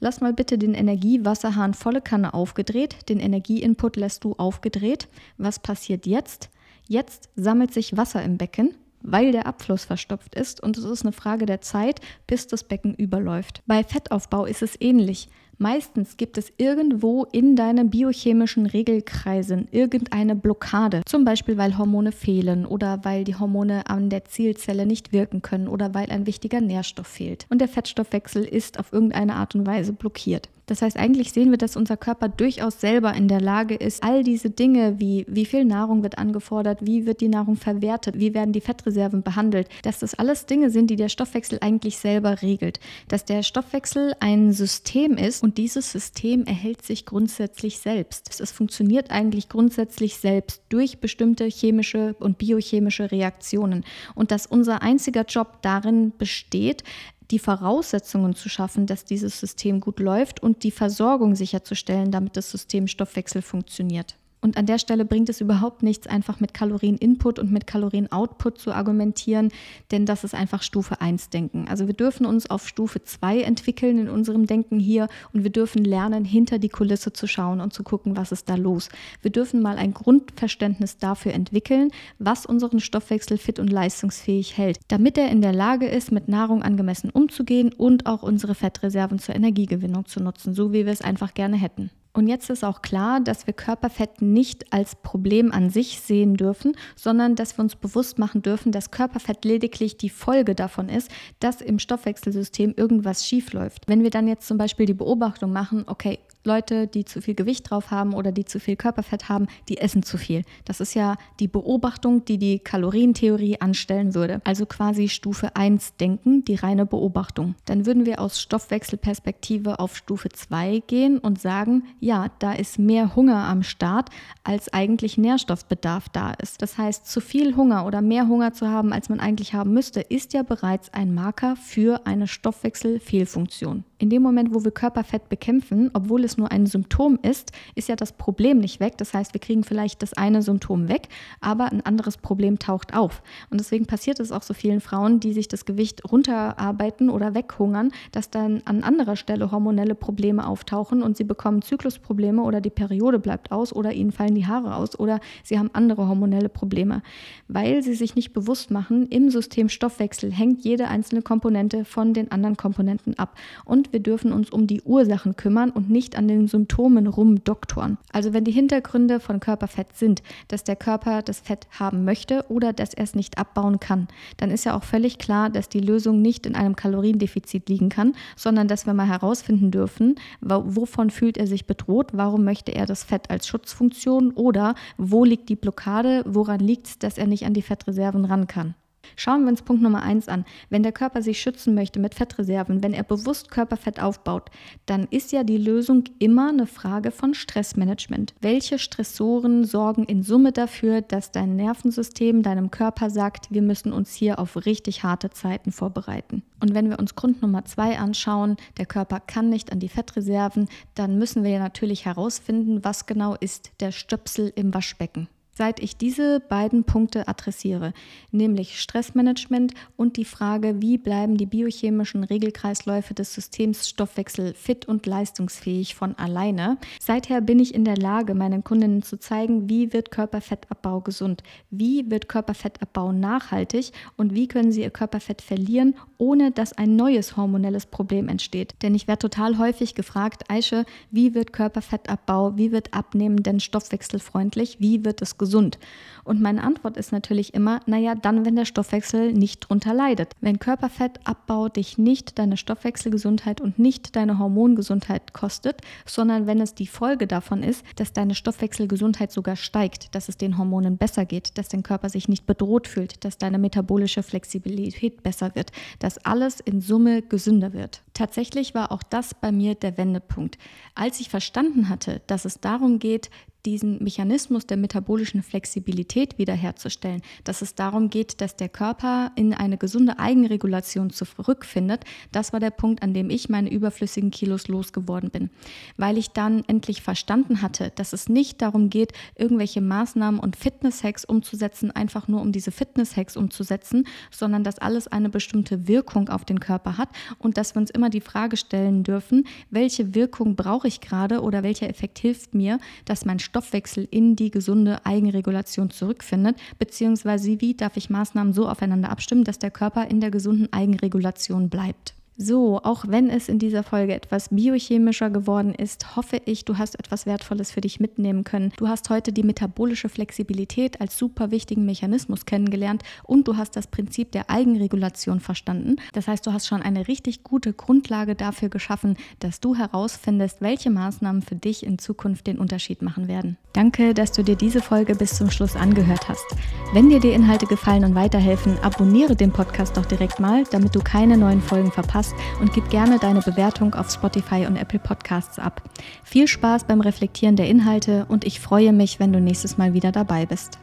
Lass 0.00 0.20
mal 0.20 0.32
bitte 0.32 0.58
den 0.58 0.74
Energiewasserhahn 0.74 1.74
volle 1.74 2.00
Kanne 2.00 2.34
aufgedreht, 2.34 3.08
den 3.08 3.20
Energieinput 3.20 3.96
lässt 3.96 4.24
du 4.24 4.34
aufgedreht. 4.36 5.08
Was 5.38 5.58
passiert 5.58 6.06
jetzt? 6.06 6.50
Jetzt 6.88 7.28
sammelt 7.36 7.72
sich 7.72 7.96
Wasser 7.96 8.22
im 8.22 8.36
Becken, 8.36 8.74
weil 9.02 9.32
der 9.32 9.46
Abfluss 9.46 9.84
verstopft 9.84 10.34
ist 10.34 10.62
und 10.62 10.76
es 10.76 10.84
ist 10.84 11.02
eine 11.02 11.12
Frage 11.12 11.46
der 11.46 11.60
Zeit, 11.60 12.00
bis 12.26 12.46
das 12.46 12.64
Becken 12.64 12.94
überläuft. 12.94 13.62
Bei 13.66 13.84
Fettaufbau 13.84 14.44
ist 14.44 14.62
es 14.62 14.80
ähnlich. 14.80 15.28
Meistens 15.62 16.16
gibt 16.16 16.38
es 16.38 16.50
irgendwo 16.56 17.26
in 17.32 17.54
deinen 17.54 17.90
biochemischen 17.90 18.64
Regelkreisen 18.64 19.68
irgendeine 19.70 20.34
Blockade. 20.34 21.02
Zum 21.04 21.26
Beispiel, 21.26 21.58
weil 21.58 21.76
Hormone 21.76 22.12
fehlen 22.12 22.64
oder 22.64 23.04
weil 23.04 23.24
die 23.24 23.34
Hormone 23.34 23.86
an 23.86 24.08
der 24.08 24.24
Zielzelle 24.24 24.86
nicht 24.86 25.12
wirken 25.12 25.42
können 25.42 25.68
oder 25.68 25.92
weil 25.92 26.10
ein 26.10 26.26
wichtiger 26.26 26.62
Nährstoff 26.62 27.08
fehlt. 27.08 27.44
Und 27.50 27.60
der 27.60 27.68
Fettstoffwechsel 27.68 28.42
ist 28.42 28.78
auf 28.78 28.90
irgendeine 28.90 29.34
Art 29.34 29.54
und 29.54 29.66
Weise 29.66 29.92
blockiert. 29.92 30.48
Das 30.70 30.82
heißt, 30.82 30.96
eigentlich 30.96 31.32
sehen 31.32 31.50
wir, 31.50 31.58
dass 31.58 31.74
unser 31.74 31.96
Körper 31.96 32.28
durchaus 32.28 32.80
selber 32.80 33.12
in 33.14 33.26
der 33.26 33.40
Lage 33.40 33.74
ist, 33.74 34.04
all 34.04 34.22
diese 34.22 34.50
Dinge 34.50 35.00
wie 35.00 35.26
wie 35.28 35.44
viel 35.44 35.64
Nahrung 35.64 36.04
wird 36.04 36.16
angefordert, 36.16 36.78
wie 36.86 37.06
wird 37.06 37.20
die 37.20 37.28
Nahrung 37.28 37.56
verwertet, 37.56 38.20
wie 38.20 38.34
werden 38.34 38.52
die 38.52 38.60
Fettreserven 38.60 39.24
behandelt, 39.24 39.68
dass 39.82 39.98
das 39.98 40.14
alles 40.14 40.46
Dinge 40.46 40.70
sind, 40.70 40.88
die 40.88 40.94
der 40.94 41.08
Stoffwechsel 41.08 41.58
eigentlich 41.60 41.98
selber 41.98 42.40
regelt. 42.40 42.78
Dass 43.08 43.24
der 43.24 43.42
Stoffwechsel 43.42 44.14
ein 44.20 44.52
System 44.52 45.16
ist 45.16 45.42
und 45.42 45.58
dieses 45.58 45.90
System 45.90 46.44
erhält 46.44 46.82
sich 46.82 47.04
grundsätzlich 47.04 47.80
selbst. 47.80 48.40
Es 48.40 48.52
funktioniert 48.52 49.10
eigentlich 49.10 49.48
grundsätzlich 49.48 50.18
selbst 50.18 50.62
durch 50.68 51.00
bestimmte 51.00 51.46
chemische 51.46 52.14
und 52.20 52.38
biochemische 52.38 53.10
Reaktionen. 53.10 53.84
Und 54.14 54.30
dass 54.30 54.46
unser 54.46 54.82
einziger 54.82 55.24
Job 55.24 55.62
darin 55.62 56.12
besteht, 56.16 56.84
die 57.30 57.38
Voraussetzungen 57.38 58.34
zu 58.34 58.48
schaffen, 58.48 58.86
dass 58.86 59.04
dieses 59.04 59.38
System 59.38 59.80
gut 59.80 60.00
läuft 60.00 60.42
und 60.42 60.62
die 60.64 60.70
Versorgung 60.70 61.34
sicherzustellen, 61.34 62.10
damit 62.10 62.36
das 62.36 62.50
System 62.50 62.86
Stoffwechsel 62.86 63.42
funktioniert. 63.42 64.16
Und 64.40 64.56
an 64.56 64.66
der 64.66 64.78
Stelle 64.78 65.04
bringt 65.04 65.28
es 65.28 65.40
überhaupt 65.40 65.82
nichts, 65.82 66.06
einfach 66.06 66.40
mit 66.40 66.54
Kalorien-Input 66.54 67.38
und 67.38 67.52
mit 67.52 67.66
Kalorien-Output 67.66 68.58
zu 68.58 68.72
argumentieren, 68.72 69.50
denn 69.90 70.06
das 70.06 70.24
ist 70.24 70.34
einfach 70.34 70.62
Stufe 70.62 71.00
1 71.00 71.28
Denken. 71.28 71.66
Also 71.68 71.86
wir 71.86 71.94
dürfen 71.94 72.24
uns 72.24 72.48
auf 72.48 72.66
Stufe 72.66 73.02
2 73.02 73.42
entwickeln 73.42 73.98
in 73.98 74.08
unserem 74.08 74.46
Denken 74.46 74.78
hier 74.78 75.08
und 75.32 75.42
wir 75.42 75.50
dürfen 75.50 75.84
lernen, 75.84 76.24
hinter 76.24 76.58
die 76.58 76.70
Kulisse 76.70 77.12
zu 77.12 77.26
schauen 77.26 77.60
und 77.60 77.74
zu 77.74 77.82
gucken, 77.82 78.16
was 78.16 78.32
ist 78.32 78.48
da 78.48 78.54
los. 78.54 78.88
Wir 79.20 79.30
dürfen 79.30 79.60
mal 79.60 79.76
ein 79.76 79.92
Grundverständnis 79.92 80.96
dafür 80.96 81.34
entwickeln, 81.34 81.90
was 82.18 82.46
unseren 82.46 82.80
Stoffwechsel 82.80 83.36
fit 83.36 83.58
und 83.58 83.70
leistungsfähig 83.70 84.56
hält, 84.56 84.78
damit 84.88 85.18
er 85.18 85.30
in 85.30 85.42
der 85.42 85.52
Lage 85.52 85.86
ist, 85.86 86.12
mit 86.12 86.28
Nahrung 86.28 86.62
angemessen 86.62 87.10
umzugehen 87.10 87.72
und 87.74 88.06
auch 88.06 88.22
unsere 88.22 88.54
Fettreserven 88.54 89.18
zur 89.18 89.34
Energiegewinnung 89.34 90.06
zu 90.06 90.22
nutzen, 90.22 90.54
so 90.54 90.72
wie 90.72 90.86
wir 90.86 90.92
es 90.92 91.02
einfach 91.02 91.34
gerne 91.34 91.56
hätten. 91.56 91.90
Und 92.12 92.26
jetzt 92.26 92.50
ist 92.50 92.64
auch 92.64 92.82
klar, 92.82 93.20
dass 93.20 93.46
wir 93.46 93.54
Körperfett 93.54 94.20
nicht 94.20 94.72
als 94.72 94.96
Problem 94.96 95.52
an 95.52 95.70
sich 95.70 96.00
sehen 96.00 96.34
dürfen, 96.34 96.76
sondern 96.96 97.36
dass 97.36 97.56
wir 97.56 97.62
uns 97.62 97.76
bewusst 97.76 98.18
machen 98.18 98.42
dürfen, 98.42 98.72
dass 98.72 98.90
Körperfett 98.90 99.44
lediglich 99.44 99.96
die 99.96 100.10
Folge 100.10 100.54
davon 100.54 100.88
ist, 100.88 101.10
dass 101.38 101.60
im 101.60 101.78
Stoffwechselsystem 101.78 102.74
irgendwas 102.76 103.26
schiefläuft. 103.26 103.84
Wenn 103.86 104.02
wir 104.02 104.10
dann 104.10 104.26
jetzt 104.26 104.48
zum 104.48 104.58
Beispiel 104.58 104.86
die 104.86 104.94
Beobachtung 104.94 105.52
machen, 105.52 105.84
okay, 105.86 106.18
Leute, 106.44 106.86
die 106.86 107.04
zu 107.04 107.20
viel 107.20 107.34
Gewicht 107.34 107.70
drauf 107.70 107.90
haben 107.90 108.14
oder 108.14 108.32
die 108.32 108.44
zu 108.44 108.60
viel 108.60 108.76
Körperfett 108.76 109.28
haben, 109.28 109.46
die 109.68 109.78
essen 109.78 110.02
zu 110.02 110.16
viel. 110.16 110.42
Das 110.64 110.80
ist 110.80 110.94
ja 110.94 111.16
die 111.38 111.48
Beobachtung, 111.48 112.24
die 112.24 112.38
die 112.38 112.58
Kalorientheorie 112.58 113.60
anstellen 113.60 114.14
würde. 114.14 114.40
Also 114.44 114.64
quasi 114.64 115.08
Stufe 115.08 115.54
1 115.54 115.96
denken, 115.96 116.44
die 116.44 116.54
reine 116.54 116.86
Beobachtung. 116.86 117.54
Dann 117.66 117.84
würden 117.84 118.06
wir 118.06 118.20
aus 118.20 118.40
Stoffwechselperspektive 118.40 119.78
auf 119.78 119.96
Stufe 119.96 120.30
2 120.30 120.82
gehen 120.86 121.18
und 121.18 121.40
sagen, 121.40 121.84
ja, 122.00 122.28
da 122.38 122.52
ist 122.52 122.78
mehr 122.78 123.14
Hunger 123.16 123.44
am 123.44 123.62
Start, 123.62 124.08
als 124.42 124.72
eigentlich 124.72 125.18
Nährstoffbedarf 125.18 126.08
da 126.08 126.32
ist. 126.32 126.62
Das 126.62 126.78
heißt, 126.78 127.06
zu 127.06 127.20
viel 127.20 127.56
Hunger 127.56 127.86
oder 127.86 128.00
mehr 128.00 128.28
Hunger 128.28 128.52
zu 128.52 128.68
haben, 128.68 128.92
als 128.92 129.08
man 129.08 129.20
eigentlich 129.20 129.52
haben 129.52 129.74
müsste, 129.74 130.00
ist 130.00 130.32
ja 130.32 130.42
bereits 130.42 130.92
ein 130.94 131.14
Marker 131.14 131.56
für 131.56 132.06
eine 132.06 132.26
Stoffwechselfehlfunktion. 132.26 133.84
In 133.98 134.08
dem 134.08 134.22
Moment, 134.22 134.54
wo 134.54 134.64
wir 134.64 134.70
Körperfett 134.70 135.28
bekämpfen, 135.28 135.90
obwohl 135.92 136.24
es 136.24 136.29
nur 136.38 136.50
ein 136.50 136.66
Symptom 136.66 137.18
ist, 137.22 137.52
ist 137.74 137.88
ja 137.88 137.96
das 137.96 138.12
Problem 138.12 138.58
nicht 138.58 138.80
weg. 138.80 138.98
Das 138.98 139.14
heißt, 139.14 139.34
wir 139.34 139.40
kriegen 139.40 139.64
vielleicht 139.64 140.02
das 140.02 140.12
eine 140.14 140.42
Symptom 140.42 140.88
weg, 140.88 141.08
aber 141.40 141.70
ein 141.70 141.84
anderes 141.84 142.16
Problem 142.16 142.58
taucht 142.58 142.94
auf. 142.94 143.22
Und 143.50 143.60
deswegen 143.60 143.86
passiert 143.86 144.20
es 144.20 144.32
auch 144.32 144.42
so 144.42 144.54
vielen 144.54 144.80
Frauen, 144.80 145.20
die 145.20 145.32
sich 145.32 145.48
das 145.48 145.64
Gewicht 145.64 146.10
runterarbeiten 146.10 147.10
oder 147.10 147.34
weghungern, 147.34 147.92
dass 148.12 148.30
dann 148.30 148.62
an 148.64 148.82
anderer 148.82 149.16
Stelle 149.16 149.50
hormonelle 149.50 149.94
Probleme 149.94 150.46
auftauchen 150.46 151.02
und 151.02 151.16
sie 151.16 151.24
bekommen 151.24 151.62
Zyklusprobleme 151.62 152.42
oder 152.42 152.60
die 152.60 152.70
Periode 152.70 153.18
bleibt 153.18 153.52
aus 153.52 153.72
oder 153.72 153.92
ihnen 153.92 154.12
fallen 154.12 154.34
die 154.34 154.46
Haare 154.46 154.76
aus 154.76 154.98
oder 154.98 155.20
sie 155.42 155.58
haben 155.58 155.70
andere 155.72 156.08
hormonelle 156.08 156.48
Probleme, 156.48 157.02
weil 157.48 157.82
sie 157.82 157.94
sich 157.94 158.14
nicht 158.14 158.32
bewusst 158.32 158.70
machen, 158.70 159.06
im 159.08 159.30
System 159.30 159.68
Stoffwechsel 159.68 160.32
hängt 160.32 160.64
jede 160.64 160.88
einzelne 160.88 161.22
Komponente 161.22 161.84
von 161.84 162.14
den 162.14 162.30
anderen 162.30 162.56
Komponenten 162.56 163.18
ab. 163.18 163.36
Und 163.64 163.92
wir 163.92 164.00
dürfen 164.00 164.32
uns 164.32 164.50
um 164.50 164.66
die 164.66 164.82
Ursachen 164.82 165.36
kümmern 165.36 165.70
und 165.70 165.90
nicht 165.90 166.16
an 166.20 166.28
den 166.28 166.48
Symptomen 166.48 167.06
rumdoktoren. 167.06 167.96
Also 168.12 168.34
wenn 168.34 168.44
die 168.44 168.52
Hintergründe 168.52 169.20
von 169.20 169.40
Körperfett 169.40 169.96
sind, 169.96 170.22
dass 170.48 170.64
der 170.64 170.76
Körper 170.76 171.22
das 171.22 171.40
Fett 171.40 171.66
haben 171.70 172.04
möchte 172.04 172.44
oder 172.50 172.74
dass 172.74 172.92
er 172.92 173.04
es 173.04 173.14
nicht 173.14 173.38
abbauen 173.38 173.80
kann, 173.80 174.06
dann 174.36 174.50
ist 174.50 174.64
ja 174.64 174.76
auch 174.76 174.84
völlig 174.84 175.16
klar, 175.16 175.48
dass 175.48 175.70
die 175.70 175.80
Lösung 175.80 176.20
nicht 176.20 176.44
in 176.44 176.54
einem 176.54 176.76
Kaloriendefizit 176.76 177.70
liegen 177.70 177.88
kann, 177.88 178.12
sondern 178.36 178.68
dass 178.68 178.84
wir 178.84 178.92
mal 178.92 179.08
herausfinden 179.08 179.70
dürfen, 179.70 180.16
wovon 180.42 181.08
fühlt 181.08 181.38
er 181.38 181.46
sich 181.46 181.66
bedroht, 181.66 182.08
warum 182.12 182.44
möchte 182.44 182.72
er 182.72 182.84
das 182.84 183.02
Fett 183.02 183.30
als 183.30 183.46
Schutzfunktion 183.46 184.32
oder 184.32 184.74
wo 184.98 185.24
liegt 185.24 185.48
die 185.48 185.56
Blockade, 185.56 186.22
woran 186.26 186.60
liegt 186.60 186.86
es, 186.86 186.98
dass 186.98 187.16
er 187.16 187.26
nicht 187.26 187.46
an 187.46 187.54
die 187.54 187.62
Fettreserven 187.62 188.26
ran 188.26 188.46
kann. 188.46 188.74
Schauen 189.16 189.42
wir 189.42 189.50
uns 189.50 189.62
Punkt 189.62 189.82
Nummer 189.82 190.02
eins 190.02 190.28
an. 190.28 190.44
Wenn 190.68 190.82
der 190.82 190.92
Körper 190.92 191.22
sich 191.22 191.40
schützen 191.40 191.74
möchte 191.74 192.00
mit 192.00 192.14
Fettreserven, 192.14 192.82
wenn 192.82 192.92
er 192.92 193.02
bewusst 193.02 193.50
Körperfett 193.50 194.00
aufbaut, 194.00 194.50
dann 194.86 195.06
ist 195.10 195.32
ja 195.32 195.44
die 195.44 195.58
Lösung 195.58 196.04
immer 196.18 196.48
eine 196.48 196.66
Frage 196.66 197.10
von 197.10 197.34
Stressmanagement. 197.34 198.34
Welche 198.40 198.78
Stressoren 198.78 199.64
sorgen 199.64 200.04
in 200.04 200.22
Summe 200.22 200.52
dafür, 200.52 201.02
dass 201.02 201.32
dein 201.32 201.56
Nervensystem 201.56 202.42
deinem 202.42 202.70
Körper 202.70 203.10
sagt, 203.10 203.50
wir 203.50 203.62
müssen 203.62 203.92
uns 203.92 204.14
hier 204.14 204.38
auf 204.38 204.64
richtig 204.64 205.02
harte 205.02 205.30
Zeiten 205.30 205.72
vorbereiten? 205.72 206.42
Und 206.60 206.74
wenn 206.74 206.90
wir 206.90 206.98
uns 206.98 207.14
Grund 207.14 207.42
Nummer 207.42 207.64
zwei 207.64 207.98
anschauen, 207.98 208.56
der 208.78 208.86
Körper 208.86 209.20
kann 209.20 209.48
nicht 209.48 209.72
an 209.72 209.80
die 209.80 209.88
Fettreserven, 209.88 210.68
dann 210.94 211.18
müssen 211.18 211.42
wir 211.42 211.50
ja 211.50 211.58
natürlich 211.58 212.04
herausfinden, 212.04 212.84
was 212.84 213.06
genau 213.06 213.34
ist 213.34 213.72
der 213.80 213.92
Stöpsel 213.92 214.52
im 214.54 214.72
Waschbecken 214.74 215.28
seit 215.60 215.78
ich 215.78 215.98
diese 215.98 216.40
beiden 216.40 216.84
Punkte 216.84 217.28
adressiere, 217.28 217.92
nämlich 218.32 218.80
Stressmanagement 218.80 219.74
und 219.94 220.16
die 220.16 220.24
Frage, 220.24 220.80
wie 220.80 220.96
bleiben 220.96 221.36
die 221.36 221.44
biochemischen 221.44 222.24
Regelkreisläufe 222.24 223.12
des 223.12 223.34
Systems 223.34 223.86
Stoffwechsel 223.86 224.54
fit 224.54 224.88
und 224.88 225.04
leistungsfähig 225.04 225.94
von 225.94 226.14
alleine. 226.14 226.78
Seither 226.98 227.42
bin 227.42 227.58
ich 227.58 227.74
in 227.74 227.84
der 227.84 227.98
Lage, 227.98 228.34
meinen 228.34 228.64
Kundinnen 228.64 229.02
zu 229.02 229.18
zeigen, 229.18 229.68
wie 229.68 229.92
wird 229.92 230.10
Körperfettabbau 230.10 231.02
gesund, 231.02 231.42
wie 231.68 232.10
wird 232.10 232.30
Körperfettabbau 232.30 233.12
nachhaltig 233.12 233.92
und 234.16 234.34
wie 234.34 234.48
können 234.48 234.72
sie 234.72 234.80
ihr 234.80 234.88
Körperfett 234.88 235.42
verlieren, 235.42 235.94
ohne 236.16 236.52
dass 236.52 236.72
ein 236.72 236.96
neues 236.96 237.36
hormonelles 237.36 237.84
Problem 237.84 238.30
entsteht. 238.30 238.76
Denn 238.80 238.94
ich 238.94 239.08
werde 239.08 239.28
total 239.28 239.58
häufig 239.58 239.94
gefragt, 239.94 240.44
Aische, 240.48 240.86
wie 241.10 241.34
wird 241.34 241.52
Körperfettabbau, 241.52 242.56
wie 242.56 242.72
wird 242.72 242.94
Abnehmen 242.94 243.42
denn 243.42 243.60
stoffwechselfreundlich, 243.60 244.80
wie 244.80 245.04
wird 245.04 245.20
es 245.20 245.36
gesund? 245.36 245.49
Gesund? 245.50 245.78
Und 246.22 246.40
meine 246.40 246.62
Antwort 246.62 246.96
ist 246.96 247.10
natürlich 247.10 247.54
immer, 247.54 247.80
naja, 247.86 248.14
dann, 248.14 248.44
wenn 248.44 248.54
der 248.54 248.64
Stoffwechsel 248.64 249.32
nicht 249.32 249.60
drunter 249.60 249.92
leidet. 249.92 250.34
Wenn 250.40 250.60
Körperfettabbau 250.60 251.68
dich 251.68 251.98
nicht 251.98 252.38
deine 252.38 252.56
Stoffwechselgesundheit 252.56 253.60
und 253.60 253.78
nicht 253.78 254.14
deine 254.14 254.38
Hormongesundheit 254.38 255.32
kostet, 255.32 255.80
sondern 256.06 256.46
wenn 256.46 256.60
es 256.60 256.74
die 256.74 256.86
Folge 256.86 257.26
davon 257.26 257.64
ist, 257.64 257.84
dass 257.96 258.12
deine 258.12 258.34
Stoffwechselgesundheit 258.36 259.32
sogar 259.32 259.56
steigt, 259.56 260.14
dass 260.14 260.28
es 260.28 260.36
den 260.36 260.56
Hormonen 260.56 260.98
besser 260.98 261.24
geht, 261.24 261.58
dass 261.58 261.68
dein 261.68 261.82
Körper 261.82 262.08
sich 262.08 262.28
nicht 262.28 262.46
bedroht 262.46 262.86
fühlt, 262.86 263.24
dass 263.24 263.38
deine 263.38 263.58
metabolische 263.58 264.22
Flexibilität 264.22 265.24
besser 265.24 265.54
wird, 265.54 265.72
dass 265.98 266.18
alles 266.18 266.60
in 266.60 266.80
Summe 266.80 267.22
gesünder 267.22 267.72
wird. 267.72 268.02
Tatsächlich 268.14 268.74
war 268.74 268.92
auch 268.92 269.02
das 269.02 269.34
bei 269.34 269.50
mir 269.50 269.74
der 269.74 269.96
Wendepunkt. 269.96 270.58
Als 270.94 271.20
ich 271.20 271.28
verstanden 271.28 271.88
hatte, 271.88 272.20
dass 272.26 272.44
es 272.44 272.60
darum 272.60 272.98
geht, 272.98 273.30
diesen 273.66 274.02
Mechanismus 274.02 274.66
der 274.66 274.76
metabolischen 274.76 275.42
Flexibilität 275.42 276.38
wiederherzustellen, 276.38 277.22
dass 277.44 277.62
es 277.62 277.74
darum 277.74 278.10
geht, 278.10 278.40
dass 278.40 278.56
der 278.56 278.68
Körper 278.68 279.32
in 279.36 279.54
eine 279.54 279.78
gesunde 279.78 280.18
Eigenregulation 280.18 281.10
zurückfindet, 281.10 282.04
das 282.32 282.52
war 282.52 282.60
der 282.60 282.70
Punkt, 282.70 283.02
an 283.02 283.14
dem 283.14 283.30
ich 283.30 283.48
meine 283.48 283.70
überflüssigen 283.70 284.30
Kilos 284.30 284.68
losgeworden 284.68 285.30
bin, 285.30 285.50
weil 285.96 286.18
ich 286.18 286.30
dann 286.30 286.64
endlich 286.66 287.02
verstanden 287.02 287.62
hatte, 287.62 287.92
dass 287.94 288.12
es 288.12 288.28
nicht 288.28 288.62
darum 288.62 288.90
geht, 288.90 289.12
irgendwelche 289.36 289.80
Maßnahmen 289.80 290.40
und 290.40 290.56
Fitness-Hacks 290.56 291.24
umzusetzen, 291.24 291.90
einfach 291.90 292.28
nur 292.28 292.40
um 292.40 292.52
diese 292.52 292.70
Fitness-Hacks 292.70 293.36
umzusetzen, 293.36 294.06
sondern 294.30 294.64
dass 294.64 294.78
alles 294.78 295.08
eine 295.08 295.28
bestimmte 295.28 295.88
Wirkung 295.88 296.28
auf 296.28 296.44
den 296.44 296.60
Körper 296.60 296.96
hat 296.96 297.08
und 297.38 297.56
dass 297.56 297.74
wir 297.74 297.80
uns 297.80 297.90
immer 297.90 298.10
die 298.10 298.20
Frage 298.20 298.56
stellen 298.56 299.02
dürfen, 299.02 299.46
welche 299.70 300.14
Wirkung 300.14 300.56
brauche 300.56 300.88
ich 300.88 301.00
gerade 301.00 301.40
oder 301.42 301.62
welcher 301.62 301.88
Effekt 301.88 302.18
hilft 302.18 302.54
mir, 302.54 302.78
dass 303.04 303.24
mein 303.24 303.38
Stoffwechsel 303.50 304.06
in 304.10 304.36
die 304.36 304.52
gesunde 304.52 305.04
Eigenregulation 305.04 305.90
zurückfindet, 305.90 306.56
beziehungsweise 306.78 307.60
wie 307.60 307.74
darf 307.74 307.96
ich 307.96 308.08
Maßnahmen 308.08 308.52
so 308.52 308.68
aufeinander 308.68 309.10
abstimmen, 309.10 309.42
dass 309.42 309.58
der 309.58 309.72
Körper 309.72 310.06
in 310.06 310.20
der 310.20 310.30
gesunden 310.30 310.72
Eigenregulation 310.72 311.68
bleibt. 311.68 312.14
So, 312.42 312.80
auch 312.82 313.04
wenn 313.06 313.28
es 313.28 313.50
in 313.50 313.58
dieser 313.58 313.82
Folge 313.82 314.14
etwas 314.14 314.48
biochemischer 314.48 315.28
geworden 315.28 315.74
ist, 315.74 316.16
hoffe 316.16 316.40
ich, 316.46 316.64
du 316.64 316.78
hast 316.78 316.98
etwas 316.98 317.26
Wertvolles 317.26 317.70
für 317.70 317.82
dich 317.82 318.00
mitnehmen 318.00 318.44
können. 318.44 318.72
Du 318.78 318.88
hast 318.88 319.10
heute 319.10 319.30
die 319.30 319.42
metabolische 319.42 320.08
Flexibilität 320.08 321.02
als 321.02 321.18
super 321.18 321.50
wichtigen 321.50 321.84
Mechanismus 321.84 322.46
kennengelernt 322.46 323.02
und 323.24 323.46
du 323.46 323.58
hast 323.58 323.76
das 323.76 323.88
Prinzip 323.88 324.32
der 324.32 324.48
Eigenregulation 324.48 325.40
verstanden. 325.40 325.96
Das 326.14 326.28
heißt, 326.28 326.46
du 326.46 326.54
hast 326.54 326.66
schon 326.66 326.80
eine 326.80 327.08
richtig 327.08 327.44
gute 327.44 327.74
Grundlage 327.74 328.34
dafür 328.34 328.70
geschaffen, 328.70 329.18
dass 329.40 329.60
du 329.60 329.74
herausfindest, 329.74 330.62
welche 330.62 330.88
Maßnahmen 330.88 331.42
für 331.42 331.56
dich 331.56 331.84
in 331.84 331.98
Zukunft 331.98 332.46
den 332.46 332.58
Unterschied 332.58 333.02
machen 333.02 333.28
werden. 333.28 333.58
Danke, 333.74 334.14
dass 334.14 334.32
du 334.32 334.42
dir 334.42 334.56
diese 334.56 334.80
Folge 334.80 335.14
bis 335.14 335.36
zum 335.36 335.50
Schluss 335.50 335.76
angehört 335.76 336.30
hast. 336.30 336.46
Wenn 336.94 337.10
dir 337.10 337.20
die 337.20 337.32
Inhalte 337.32 337.66
gefallen 337.66 338.06
und 338.06 338.14
weiterhelfen, 338.14 338.78
abonniere 338.78 339.36
den 339.36 339.52
Podcast 339.52 339.98
doch 339.98 340.06
direkt 340.06 340.40
mal, 340.40 340.64
damit 340.70 340.94
du 340.94 341.00
keine 341.00 341.36
neuen 341.36 341.60
Folgen 341.60 341.92
verpasst 341.92 342.29
hast 342.30 342.60
und 342.60 342.72
gib 342.72 342.90
gerne 342.90 343.18
deine 343.18 343.40
Bewertung 343.40 343.94
auf 343.94 344.10
Spotify 344.10 344.66
und 344.66 344.76
Apple 344.76 344.98
Podcasts 344.98 345.58
ab. 345.58 345.82
Viel 346.24 346.48
Spaß 346.48 346.84
beim 346.84 347.00
Reflektieren 347.00 347.56
der 347.56 347.68
Inhalte 347.68 348.26
und 348.28 348.44
ich 348.44 348.60
freue 348.60 348.92
mich, 348.92 349.20
wenn 349.20 349.32
du 349.32 349.40
nächstes 349.40 349.78
Mal 349.78 349.94
wieder 349.94 350.12
dabei 350.12 350.46
bist. 350.46 350.78